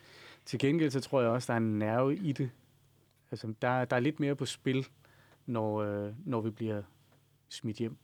Til 0.48 0.60
gengæld 0.60 0.92
så 0.92 1.00
tror 1.00 1.22
jeg 1.22 1.30
også, 1.30 1.48
der 1.48 1.54
er 1.54 1.58
en 1.58 1.80
nerve 1.80 2.16
i 2.16 2.32
det, 2.32 2.50
Altså, 3.32 3.54
der, 3.62 3.86
der 3.86 3.96
er 3.96 4.00
lidt 4.00 4.20
mere 4.20 4.36
på 4.36 4.46
spil, 4.46 4.88
når, 5.46 5.82
øh, 5.82 6.14
når 6.26 6.42
vi 6.42 6.50
bliver 6.50 6.82
smidt 7.50 7.78
hjem. 7.78 7.98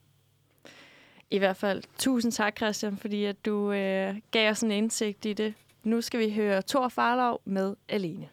I 1.30 1.38
hvert 1.38 1.56
fald 1.56 1.82
tusind 1.98 2.32
tak, 2.32 2.56
Christian, 2.56 2.96
fordi 2.96 3.24
at 3.24 3.44
du 3.44 3.72
øh, 3.72 4.16
gav 4.30 4.50
os 4.50 4.62
en 4.62 4.70
indsigt 4.70 5.24
i 5.24 5.32
det. 5.32 5.54
Nu 5.82 6.00
skal 6.00 6.20
vi 6.20 6.34
høre 6.34 6.62
Thor 6.62 6.88
Farlov 6.88 7.40
med 7.44 7.76
Alene. 7.88 8.28